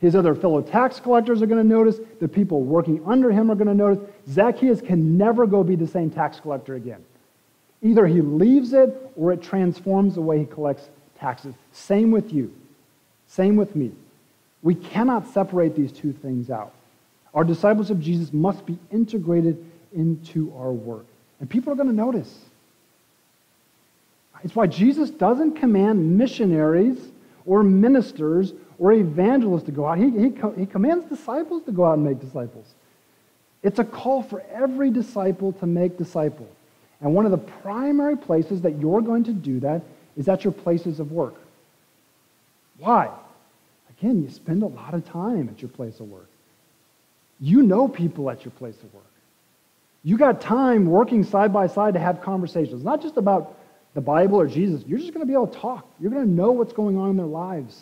His 0.00 0.14
other 0.14 0.34
fellow 0.34 0.60
tax 0.60 1.00
collectors 1.00 1.40
are 1.40 1.46
going 1.46 1.62
to 1.62 1.68
notice. 1.68 1.98
The 2.20 2.28
people 2.28 2.62
working 2.62 3.02
under 3.06 3.30
him 3.30 3.50
are 3.50 3.54
going 3.54 3.68
to 3.68 3.74
notice. 3.74 4.04
Zacchaeus 4.28 4.82
can 4.82 5.16
never 5.16 5.46
go 5.46 5.64
be 5.64 5.76
the 5.76 5.86
same 5.86 6.10
tax 6.10 6.40
collector 6.40 6.74
again. 6.74 7.02
Either 7.82 8.06
he 8.06 8.20
leaves 8.20 8.74
it 8.74 8.94
or 9.16 9.32
it 9.32 9.42
transforms 9.42 10.16
the 10.16 10.20
way 10.20 10.40
he 10.40 10.44
collects 10.44 10.88
taxes. 11.18 11.54
Same 11.72 12.10
with 12.10 12.32
you. 12.32 12.52
Same 13.28 13.56
with 13.56 13.74
me. 13.74 13.92
We 14.62 14.74
cannot 14.74 15.28
separate 15.32 15.74
these 15.74 15.92
two 15.92 16.12
things 16.12 16.50
out. 16.50 16.72
Our 17.34 17.44
disciples 17.44 17.90
of 17.90 18.00
Jesus 18.00 18.32
must 18.32 18.64
be 18.64 18.78
integrated 18.90 19.64
into 19.94 20.52
our 20.56 20.72
work. 20.72 21.06
And 21.40 21.50
people 21.50 21.72
are 21.72 21.76
going 21.76 21.88
to 21.88 21.94
notice. 21.94 22.32
It's 24.44 24.54
why 24.54 24.66
Jesus 24.66 25.10
doesn't 25.10 25.54
command 25.54 26.16
missionaries 26.18 26.98
or 27.46 27.62
ministers 27.62 28.52
or 28.78 28.92
evangelists 28.92 29.64
to 29.64 29.72
go 29.72 29.86
out. 29.86 29.98
He, 29.98 30.10
he, 30.10 30.34
he 30.56 30.66
commands 30.66 31.06
disciples 31.06 31.62
to 31.64 31.72
go 31.72 31.84
out 31.84 31.94
and 31.94 32.04
make 32.04 32.20
disciples. 32.20 32.66
It's 33.62 33.78
a 33.78 33.84
call 33.84 34.22
for 34.22 34.42
every 34.52 34.90
disciple 34.90 35.52
to 35.54 35.66
make 35.66 35.96
disciples. 35.96 36.50
And 37.00 37.14
one 37.14 37.24
of 37.24 37.30
the 37.30 37.38
primary 37.38 38.16
places 38.16 38.62
that 38.62 38.78
you're 38.78 39.00
going 39.00 39.24
to 39.24 39.32
do 39.32 39.60
that 39.60 39.82
is 40.16 40.28
at 40.28 40.44
your 40.44 40.52
places 40.52 41.00
of 41.00 41.12
work. 41.12 41.34
Why? 42.78 43.10
Again, 44.02 44.20
you 44.20 44.30
spend 44.30 44.64
a 44.64 44.66
lot 44.66 44.94
of 44.94 45.04
time 45.04 45.48
at 45.48 45.62
your 45.62 45.68
place 45.68 46.00
of 46.00 46.10
work. 46.10 46.28
You 47.38 47.62
know 47.62 47.86
people 47.86 48.28
at 48.30 48.44
your 48.44 48.50
place 48.50 48.74
of 48.82 48.92
work. 48.92 49.04
You 50.02 50.18
got 50.18 50.40
time 50.40 50.86
working 50.86 51.22
side 51.22 51.52
by 51.52 51.68
side 51.68 51.94
to 51.94 52.00
have 52.00 52.20
conversations, 52.20 52.82
not 52.82 53.00
just 53.00 53.16
about 53.16 53.56
the 53.94 54.00
Bible 54.00 54.40
or 54.40 54.48
Jesus. 54.48 54.82
You're 54.88 54.98
just 54.98 55.14
going 55.14 55.24
to 55.24 55.26
be 55.26 55.34
able 55.34 55.46
to 55.46 55.56
talk. 55.56 55.86
You're 56.00 56.10
going 56.10 56.24
to 56.24 56.30
know 56.30 56.50
what's 56.50 56.72
going 56.72 56.98
on 56.98 57.10
in 57.10 57.16
their 57.16 57.26
lives. 57.26 57.80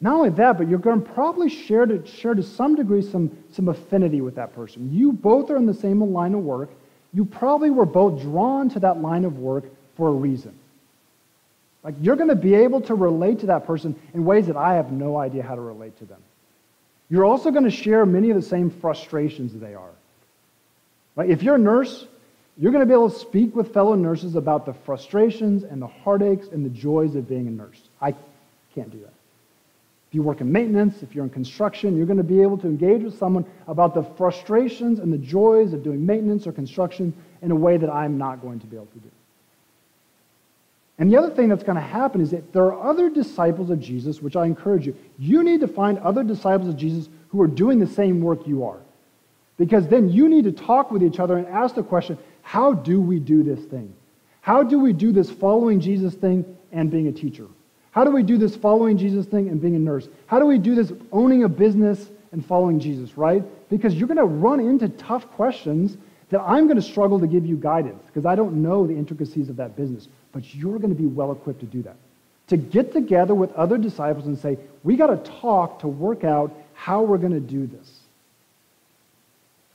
Not 0.00 0.14
only 0.16 0.30
that, 0.30 0.58
but 0.58 0.68
you're 0.68 0.80
going 0.80 1.02
to 1.02 1.08
probably 1.08 1.48
share 1.48 1.86
to, 1.86 2.04
share 2.04 2.34
to 2.34 2.42
some 2.42 2.74
degree 2.74 3.02
some, 3.02 3.30
some 3.52 3.68
affinity 3.68 4.22
with 4.22 4.34
that 4.34 4.56
person. 4.56 4.92
You 4.92 5.12
both 5.12 5.50
are 5.50 5.56
in 5.56 5.66
the 5.66 5.74
same 5.74 6.00
line 6.00 6.34
of 6.34 6.40
work. 6.40 6.70
You 7.12 7.24
probably 7.24 7.70
were 7.70 7.86
both 7.86 8.22
drawn 8.22 8.68
to 8.70 8.80
that 8.80 9.00
line 9.00 9.24
of 9.24 9.38
work 9.38 9.66
for 9.96 10.08
a 10.08 10.12
reason. 10.12 10.58
Like 11.84 11.94
you're 12.00 12.16
going 12.16 12.30
to 12.30 12.34
be 12.34 12.54
able 12.54 12.80
to 12.82 12.94
relate 12.94 13.40
to 13.40 13.46
that 13.46 13.66
person 13.66 13.94
in 14.14 14.24
ways 14.24 14.46
that 14.46 14.56
I 14.56 14.74
have 14.74 14.90
no 14.90 15.18
idea 15.18 15.42
how 15.42 15.54
to 15.54 15.60
relate 15.60 15.96
to 15.98 16.06
them. 16.06 16.20
You're 17.10 17.26
also 17.26 17.50
going 17.50 17.64
to 17.64 17.70
share 17.70 18.06
many 18.06 18.30
of 18.30 18.36
the 18.36 18.42
same 18.42 18.70
frustrations 18.70 19.52
that 19.52 19.58
they 19.58 19.74
are. 19.74 19.90
Right? 21.14 21.28
If 21.28 21.42
you're 21.42 21.56
a 21.56 21.58
nurse, 21.58 22.06
you're 22.56 22.72
going 22.72 22.80
to 22.80 22.86
be 22.86 22.94
able 22.94 23.10
to 23.10 23.18
speak 23.18 23.54
with 23.54 23.74
fellow 23.74 23.94
nurses 23.94 24.34
about 24.34 24.64
the 24.64 24.72
frustrations 24.72 25.62
and 25.64 25.82
the 25.82 25.86
heartaches 25.86 26.48
and 26.48 26.64
the 26.64 26.70
joys 26.70 27.14
of 27.14 27.28
being 27.28 27.46
a 27.46 27.50
nurse. 27.50 27.80
I 28.00 28.14
can't 28.74 28.90
do 28.90 28.98
that. 29.00 29.12
If 30.08 30.14
you 30.14 30.22
work 30.22 30.40
in 30.40 30.50
maintenance, 30.50 31.02
if 31.02 31.14
you're 31.14 31.24
in 31.24 31.30
construction, 31.30 31.96
you're 31.96 32.06
going 32.06 32.18
to 32.18 32.22
be 32.22 32.40
able 32.40 32.56
to 32.58 32.66
engage 32.66 33.02
with 33.02 33.18
someone 33.18 33.44
about 33.66 33.94
the 33.94 34.04
frustrations 34.16 35.00
and 35.00 35.12
the 35.12 35.18
joys 35.18 35.72
of 35.72 35.82
doing 35.82 36.06
maintenance 36.06 36.46
or 36.46 36.52
construction 36.52 37.12
in 37.42 37.50
a 37.50 37.56
way 37.56 37.76
that 37.76 37.90
I'm 37.90 38.16
not 38.16 38.40
going 38.40 38.60
to 38.60 38.66
be 38.66 38.76
able 38.76 38.86
to 38.86 38.98
do. 39.00 39.10
And 40.98 41.10
the 41.10 41.16
other 41.16 41.30
thing 41.30 41.48
that's 41.48 41.64
going 41.64 41.76
to 41.76 41.82
happen 41.82 42.20
is 42.20 42.30
that 42.30 42.52
there 42.52 42.64
are 42.64 42.88
other 42.88 43.10
disciples 43.10 43.70
of 43.70 43.80
Jesus, 43.80 44.22
which 44.22 44.36
I 44.36 44.46
encourage 44.46 44.86
you. 44.86 44.96
You 45.18 45.42
need 45.42 45.60
to 45.60 45.68
find 45.68 45.98
other 45.98 46.22
disciples 46.22 46.68
of 46.68 46.76
Jesus 46.76 47.08
who 47.28 47.42
are 47.42 47.48
doing 47.48 47.80
the 47.80 47.86
same 47.86 48.20
work 48.20 48.46
you 48.46 48.64
are. 48.64 48.78
Because 49.56 49.88
then 49.88 50.08
you 50.08 50.28
need 50.28 50.44
to 50.44 50.52
talk 50.52 50.90
with 50.90 51.02
each 51.02 51.18
other 51.18 51.36
and 51.36 51.46
ask 51.48 51.74
the 51.74 51.82
question 51.82 52.18
how 52.42 52.72
do 52.72 53.00
we 53.00 53.18
do 53.18 53.42
this 53.42 53.64
thing? 53.64 53.94
How 54.40 54.62
do 54.62 54.78
we 54.78 54.92
do 54.92 55.10
this 55.10 55.30
following 55.30 55.80
Jesus 55.80 56.14
thing 56.14 56.44
and 56.70 56.90
being 56.90 57.08
a 57.08 57.12
teacher? 57.12 57.46
How 57.90 58.04
do 58.04 58.10
we 58.10 58.22
do 58.22 58.36
this 58.36 58.54
following 58.54 58.98
Jesus 58.98 59.26
thing 59.26 59.48
and 59.48 59.60
being 59.60 59.76
a 59.76 59.78
nurse? 59.78 60.08
How 60.26 60.38
do 60.38 60.46
we 60.46 60.58
do 60.58 60.74
this 60.74 60.92
owning 61.12 61.44
a 61.44 61.48
business 61.48 62.10
and 62.32 62.44
following 62.44 62.78
Jesus, 62.78 63.16
right? 63.16 63.42
Because 63.70 63.94
you're 63.94 64.08
going 64.08 64.18
to 64.18 64.24
run 64.24 64.60
into 64.60 64.88
tough 64.90 65.30
questions 65.30 65.96
that 66.30 66.40
I'm 66.40 66.64
going 66.66 66.76
to 66.76 66.82
struggle 66.82 67.20
to 67.20 67.26
give 67.26 67.46
you 67.46 67.56
guidance 67.56 68.02
because 68.06 68.26
I 68.26 68.34
don't 68.34 68.62
know 68.62 68.86
the 68.86 68.94
intricacies 68.94 69.48
of 69.48 69.56
that 69.56 69.76
business. 69.76 70.08
But 70.32 70.54
you're 70.54 70.78
going 70.78 70.94
to 70.94 71.00
be 71.00 71.06
well 71.06 71.32
equipped 71.32 71.60
to 71.60 71.66
do 71.66 71.82
that. 71.82 71.96
To 72.48 72.56
get 72.56 72.92
together 72.92 73.34
with 73.34 73.52
other 73.52 73.78
disciples 73.78 74.26
and 74.26 74.38
say, 74.38 74.58
we 74.82 74.96
got 74.96 75.06
to 75.06 75.30
talk 75.40 75.80
to 75.80 75.88
work 75.88 76.24
out 76.24 76.52
how 76.74 77.02
we're 77.02 77.18
going 77.18 77.32
to 77.32 77.40
do 77.40 77.66
this. 77.66 78.00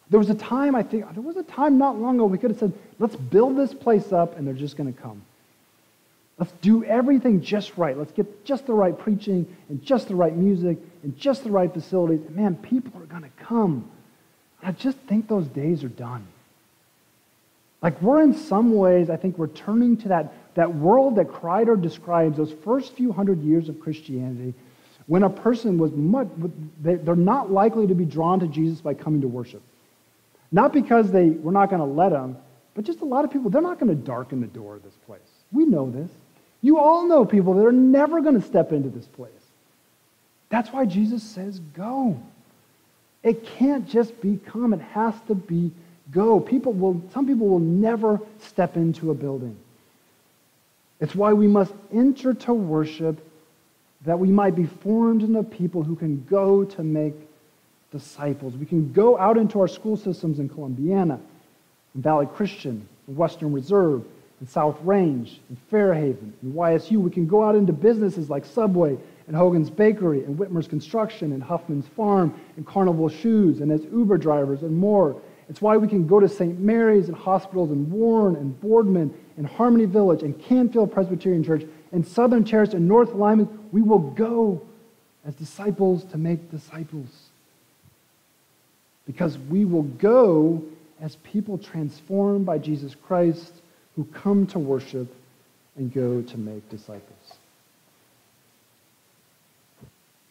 There 0.10 0.20
was 0.20 0.30
a 0.30 0.36
time, 0.36 0.76
I 0.76 0.84
think, 0.84 1.12
there 1.14 1.22
was 1.22 1.38
a 1.38 1.44
time 1.44 1.78
not 1.78 1.98
long 1.98 2.16
ago 2.16 2.26
we 2.26 2.38
could 2.38 2.52
have 2.52 2.60
said, 2.60 2.74
let's 2.98 3.16
build 3.16 3.58
this 3.58 3.74
place 3.74 4.12
up 4.12 4.38
and 4.38 4.46
they're 4.46 4.54
just 4.54 4.76
going 4.76 4.92
to 4.92 5.00
come. 5.00 5.22
Let's 6.40 6.52
do 6.62 6.84
everything 6.86 7.42
just 7.42 7.78
right. 7.78 7.98
Let's 7.98 8.14
get 8.14 8.46
just 8.46 8.66
the 8.66 8.74
right 8.74 8.98
preaching 8.98 9.46
and 9.68 9.84
just 9.84 10.08
the 10.08 10.16
right 10.16 10.36
music 10.36 10.78
and 11.04 11.18
just 11.18 11.44
the 11.44 11.52
right 11.52 11.72
facilities. 11.72 12.22
And 12.26 12.36
man, 12.36 12.56
people 12.56 13.02
are 13.02 13.06
going 13.06 13.24
to 13.24 13.44
come. 13.44 13.90
I 14.64 14.72
just 14.72 14.98
think 15.00 15.28
those 15.28 15.48
days 15.48 15.84
are 15.84 15.90
done. 15.90 16.26
Like 17.82 18.02
we're 18.02 18.22
in 18.22 18.34
some 18.34 18.76
ways, 18.76 19.10
I 19.10 19.16
think, 19.16 19.36
returning 19.38 19.96
to 19.98 20.10
that, 20.10 20.34
that 20.56 20.76
world 20.76 21.16
that 21.16 21.28
Kreider 21.28 21.82
describes, 21.82 22.38
those 22.38 22.54
first 22.64 22.94
few 22.94 23.12
hundred 23.12 23.42
years 23.42 23.70
of 23.70 23.80
Christianity, 23.80 24.54
when 25.08 25.24
a 25.24 25.30
person 25.30 25.78
was 25.78 25.92
much, 25.94 26.28
they're 26.82 27.16
not 27.16 27.52
likely 27.52 27.88
to 27.88 27.96
be 27.96 28.06
drawn 28.06 28.40
to 28.42 28.48
Jesus 28.48 28.82
by 28.82 28.94
coming 28.94 29.22
to 29.22 29.28
worship. 29.28 29.62
Not 30.52 30.74
because 30.74 31.12
they 31.12 31.30
were 31.30 31.52
not 31.52 31.70
going 31.70 31.80
to 31.80 31.86
let 31.86 32.10
them, 32.10 32.38
but 32.76 32.86
just 32.86 33.02
a 33.02 33.06
lot 33.06 33.26
of 33.26 33.32
people, 33.32 33.50
they're 33.50 33.62
not 33.62 33.80
going 33.80 33.90
to 33.90 34.04
darken 34.04 34.42
the 34.42 34.48
door 34.48 34.76
of 34.76 34.84
this 34.84 34.94
place. 35.08 35.22
We 35.52 35.66
know 35.66 35.90
this. 35.90 36.12
You 36.62 36.80
all 36.80 37.08
know 37.08 37.26
people 37.26 37.54
that 37.56 37.66
are 37.66 37.72
never 37.72 38.22
going 38.22 38.40
to 38.40 38.46
step 38.46 38.72
into 38.72 38.90
this 38.90 39.08
place. 39.08 39.32
That's 40.50 40.72
why 40.72 40.86
Jesus 40.86 41.24
says, 41.24 41.60
go. 41.74 42.22
It 43.24 43.46
can't 43.46 43.88
just 43.88 44.20
be 44.22 44.40
come, 44.46 44.74
it 44.74 44.82
has 44.82 45.14
to 45.28 45.36
be 45.36 45.72
go. 46.12 46.40
People 46.40 46.74
will, 46.74 47.02
some 47.14 47.28
people 47.28 47.48
will 47.48 47.60
never 47.60 48.20
step 48.40 48.76
into 48.76 49.12
a 49.12 49.14
building. 49.14 49.58
It's 51.00 51.16
why 51.16 51.34
we 51.34 51.48
must 51.48 51.74
enter 51.94 52.34
to 52.34 52.54
worship 52.54 53.26
that 54.06 54.20
we 54.20 54.30
might 54.30 54.56
be 54.56 54.66
formed 54.66 55.24
into 55.24 55.44
people 55.44 55.84
who 55.84 55.96
can 55.96 56.26
go 56.30 56.64
to 56.64 56.84
make 56.84 57.14
disciples. 57.92 58.56
We 58.56 58.66
can 58.66 58.92
go 58.94 59.18
out 59.18 59.38
into 59.38 59.60
our 59.60 59.68
school 59.68 59.98
systems 59.98 60.40
in 60.40 60.50
Columbiana, 60.50 61.20
in 61.96 62.02
Valley 62.02 62.28
Christian, 62.28 62.88
in 63.08 63.16
Western 63.16 63.52
Reserve, 63.52 64.06
and 64.40 64.50
South 64.50 64.78
Range 64.84 65.40
and 65.50 65.58
Fairhaven 65.70 66.34
and 66.42 66.54
YSU. 66.54 66.98
We 66.98 67.12
can 67.12 67.28
go 67.28 67.44
out 67.44 67.56
into 67.56 67.74
businesses 67.74 68.30
like 68.30 68.46
Subway 68.46 68.98
and 69.28 69.36
Hogan's 69.36 69.70
Bakery 69.70 70.24
and 70.24 70.38
Whitmer's 70.38 70.68
Construction 70.68 71.34
and 71.34 71.44
Huffman's 71.44 71.88
Farm 71.90 72.34
and 72.56 72.66
Carnival 72.66 73.10
Shoes 73.10 73.60
and 73.60 73.72
as 73.72 73.84
Uber 73.92 74.18
drivers 74.18 74.64
and 74.64 74.78
more. 74.78 75.22
It's 75.50 75.62
why 75.62 75.78
we 75.78 75.88
can 75.88 76.06
go 76.06 76.20
to 76.20 76.30
St. 76.30 76.60
Mary's 76.60 77.08
and 77.08 77.18
hospitals 77.18 77.72
in 77.72 77.90
Warren 77.90 78.36
and 78.36 78.60
Boardman 78.62 79.12
and 79.36 79.48
Harmony 79.48 79.86
Village 79.86 80.22
and 80.22 80.40
Canfield 80.40 80.92
Presbyterian 80.92 81.44
Church 81.44 81.64
and 81.92 82.08
Southern 82.08 82.44
Terrace 82.44 82.74
and 82.74 82.88
North 82.88 83.14
Lima. 83.14 83.48
We 83.72 83.82
will 83.82 84.12
go 84.12 84.62
as 85.26 85.34
disciples 85.36 86.04
to 86.06 86.18
make 86.18 86.52
disciples. 86.52 87.08
Because 89.08 89.40
we 89.50 89.66
will 89.66 89.84
go 89.84 90.64
as 91.02 91.16
people 91.18 91.58
transformed 91.58 92.46
by 92.46 92.60
Jesus 92.60 92.96
Christ 92.96 93.54
who 93.96 94.04
come 94.06 94.46
to 94.48 94.60
worship 94.60 95.14
and 95.78 95.92
go 95.92 96.22
to 96.22 96.38
make 96.38 96.70
disciples. 96.70 97.19